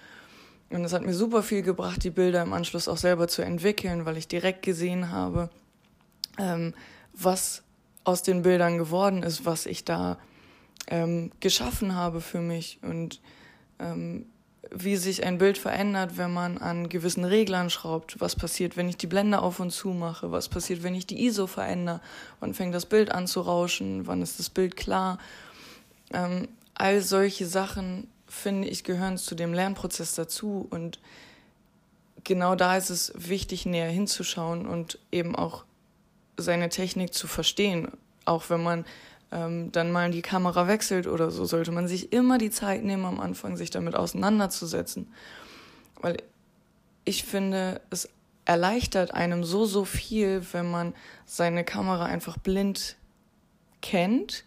Und 0.70 0.84
es 0.84 0.92
hat 0.92 1.02
mir 1.02 1.14
super 1.14 1.42
viel 1.42 1.62
gebracht, 1.62 2.02
die 2.02 2.10
Bilder 2.10 2.42
im 2.42 2.52
Anschluss 2.52 2.88
auch 2.88 2.96
selber 2.96 3.28
zu 3.28 3.42
entwickeln, 3.42 4.04
weil 4.04 4.16
ich 4.16 4.28
direkt 4.28 4.62
gesehen 4.62 5.10
habe, 5.12 5.48
ähm, 6.38 6.74
was 7.12 7.62
aus 8.04 8.22
den 8.22 8.42
Bildern 8.42 8.78
geworden 8.78 9.22
ist, 9.22 9.44
was 9.44 9.66
ich 9.66 9.84
da 9.84 10.18
ähm, 10.88 11.30
geschaffen 11.40 11.94
habe 11.94 12.20
für 12.20 12.40
mich 12.40 12.78
und 12.82 13.20
ähm, 13.78 14.26
wie 14.70 14.96
sich 14.96 15.24
ein 15.24 15.38
Bild 15.38 15.58
verändert, 15.58 16.16
wenn 16.16 16.32
man 16.32 16.58
an 16.58 16.88
gewissen 16.88 17.24
Reglern 17.24 17.70
schraubt. 17.70 18.20
Was 18.20 18.34
passiert, 18.34 18.76
wenn 18.76 18.88
ich 18.88 18.96
die 18.96 19.06
Blende 19.06 19.40
auf 19.40 19.60
und 19.60 19.70
zu 19.70 19.90
mache? 19.90 20.32
Was 20.32 20.48
passiert, 20.48 20.82
wenn 20.82 20.94
ich 20.94 21.06
die 21.06 21.24
ISO 21.24 21.46
verändere? 21.46 22.00
Wann 22.40 22.54
fängt 22.54 22.74
das 22.74 22.86
Bild 22.86 23.12
an 23.12 23.26
zu 23.26 23.40
rauschen? 23.42 24.06
Wann 24.06 24.22
ist 24.22 24.38
das 24.38 24.50
Bild 24.50 24.76
klar? 24.76 25.18
Ähm, 26.12 26.48
all 26.74 27.00
solche 27.00 27.46
Sachen, 27.46 28.08
finde 28.26 28.68
ich, 28.68 28.84
gehören 28.84 29.18
zu 29.18 29.34
dem 29.34 29.52
Lernprozess 29.52 30.14
dazu. 30.14 30.66
Und 30.70 31.00
genau 32.24 32.54
da 32.54 32.76
ist 32.76 32.90
es 32.90 33.12
wichtig, 33.16 33.66
näher 33.66 33.90
hinzuschauen 33.90 34.66
und 34.66 34.98
eben 35.12 35.36
auch 35.36 35.64
seine 36.36 36.68
Technik 36.68 37.14
zu 37.14 37.26
verstehen. 37.26 37.88
Auch 38.24 38.50
wenn 38.50 38.62
man 38.62 38.84
ähm, 39.32 39.72
dann 39.72 39.92
mal 39.92 40.10
die 40.10 40.22
Kamera 40.22 40.68
wechselt 40.68 41.06
oder 41.06 41.30
so, 41.30 41.44
sollte 41.44 41.72
man 41.72 41.88
sich 41.88 42.12
immer 42.12 42.38
die 42.38 42.50
Zeit 42.50 42.84
nehmen, 42.84 43.04
am 43.04 43.20
Anfang 43.20 43.56
sich 43.56 43.70
damit 43.70 43.94
auseinanderzusetzen. 43.94 45.08
Weil 46.00 46.18
ich 47.04 47.24
finde, 47.24 47.80
es 47.90 48.08
erleichtert 48.44 49.12
einem 49.12 49.44
so, 49.44 49.64
so 49.64 49.84
viel, 49.84 50.44
wenn 50.52 50.70
man 50.70 50.94
seine 51.24 51.64
Kamera 51.64 52.04
einfach 52.04 52.36
blind 52.36 52.96
kennt, 53.82 54.44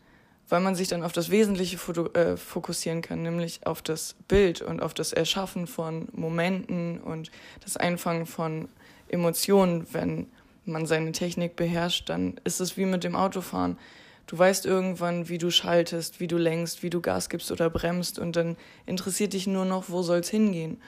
weil 0.49 0.61
man 0.61 0.75
sich 0.75 0.87
dann 0.87 1.03
auf 1.03 1.13
das 1.13 1.29
Wesentliche 1.29 1.77
äh, 2.13 2.35
fokussieren 2.35 3.01
kann, 3.01 3.21
nämlich 3.21 3.65
auf 3.65 3.81
das 3.81 4.15
Bild 4.27 4.61
und 4.61 4.81
auf 4.81 4.93
das 4.93 5.13
Erschaffen 5.13 5.67
von 5.67 6.07
Momenten 6.11 6.99
und 6.99 7.31
das 7.63 7.77
Einfangen 7.77 8.25
von 8.25 8.67
Emotionen. 9.07 9.87
Wenn 9.91 10.27
man 10.65 10.87
seine 10.87 11.11
Technik 11.11 11.55
beherrscht, 11.55 12.09
dann 12.09 12.39
ist 12.43 12.59
es 12.59 12.77
wie 12.77 12.85
mit 12.85 13.03
dem 13.03 13.15
Autofahren. 13.15 13.77
Du 14.25 14.37
weißt 14.37 14.65
irgendwann, 14.65 15.29
wie 15.29 15.39
du 15.39 15.49
schaltest, 15.49 16.19
wie 16.19 16.27
du 16.27 16.37
lenkst, 16.37 16.83
wie 16.83 16.89
du 16.89 17.01
Gas 17.01 17.29
gibst 17.29 17.51
oder 17.51 17.69
bremst 17.69 18.19
und 18.19 18.35
dann 18.35 18.57
interessiert 18.85 19.33
dich 19.33 19.47
nur 19.47 19.65
noch, 19.65 19.89
wo 19.89 20.01
soll 20.03 20.19
es 20.19 20.29
hingehen. 20.29 20.81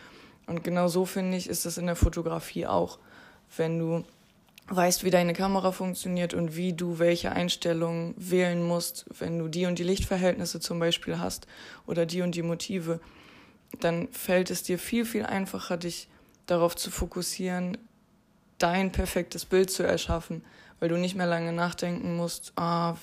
Und 0.47 0.63
genau 0.63 0.87
so 0.87 1.05
finde 1.05 1.37
ich, 1.37 1.49
ist 1.49 1.65
das 1.65 1.77
in 1.77 1.85
der 1.85 1.95
Fotografie 1.95 2.65
auch. 2.65 2.99
Wenn 3.57 3.79
du 3.79 4.03
weißt, 4.75 5.03
wie 5.03 5.09
deine 5.09 5.33
Kamera 5.33 5.71
funktioniert 5.71 6.33
und 6.33 6.55
wie 6.55 6.73
du 6.73 6.97
welche 6.97 7.31
Einstellungen 7.31 8.15
wählen 8.17 8.63
musst, 8.63 9.05
wenn 9.19 9.37
du 9.37 9.49
die 9.49 9.65
und 9.65 9.77
die 9.77 9.83
Lichtverhältnisse 9.83 10.59
zum 10.59 10.79
Beispiel 10.79 11.19
hast 11.19 11.45
oder 11.85 12.05
die 12.05 12.21
und 12.21 12.35
die 12.35 12.41
Motive, 12.41 13.01
dann 13.79 14.07
fällt 14.11 14.49
es 14.49 14.63
dir 14.63 14.79
viel, 14.79 15.05
viel 15.05 15.25
einfacher, 15.25 15.77
dich 15.77 16.07
darauf 16.45 16.75
zu 16.75 16.89
fokussieren, 16.89 17.77
dein 18.57 18.91
perfektes 18.91 19.45
Bild 19.45 19.71
zu 19.71 19.83
erschaffen, 19.83 20.43
weil 20.79 20.89
du 20.89 20.97
nicht 20.97 21.15
mehr 21.15 21.27
lange 21.27 21.51
nachdenken 21.51 22.15
musst, 22.15 22.53
ah, 22.55 22.95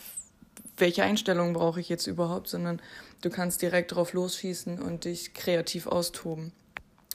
welche 0.76 1.02
Einstellungen 1.02 1.52
brauche 1.52 1.80
ich 1.80 1.88
jetzt 1.88 2.06
überhaupt, 2.06 2.48
sondern 2.48 2.80
du 3.20 3.30
kannst 3.30 3.60
direkt 3.60 3.92
drauf 3.92 4.12
losschießen 4.14 4.80
und 4.80 5.04
dich 5.04 5.34
kreativ 5.34 5.86
austoben. 5.86 6.52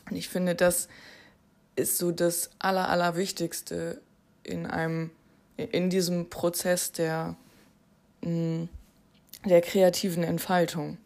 Und 0.09 0.15
ich 0.15 0.29
finde, 0.29 0.53
das 0.53 0.89
ist 1.75 1.97
so 1.97 2.11
das 2.11 2.51
Aller, 2.59 2.89
Allerwichtigste 2.89 4.01
in 4.43 4.65
einem, 4.65 5.12
in 5.58 5.89
diesem 5.89 6.29
Prozess 6.29 6.91
der, 6.91 7.36
mm, 8.21 8.65
der 9.45 9.62
kreativen 9.62 10.23
Entfaltung. 10.23 10.97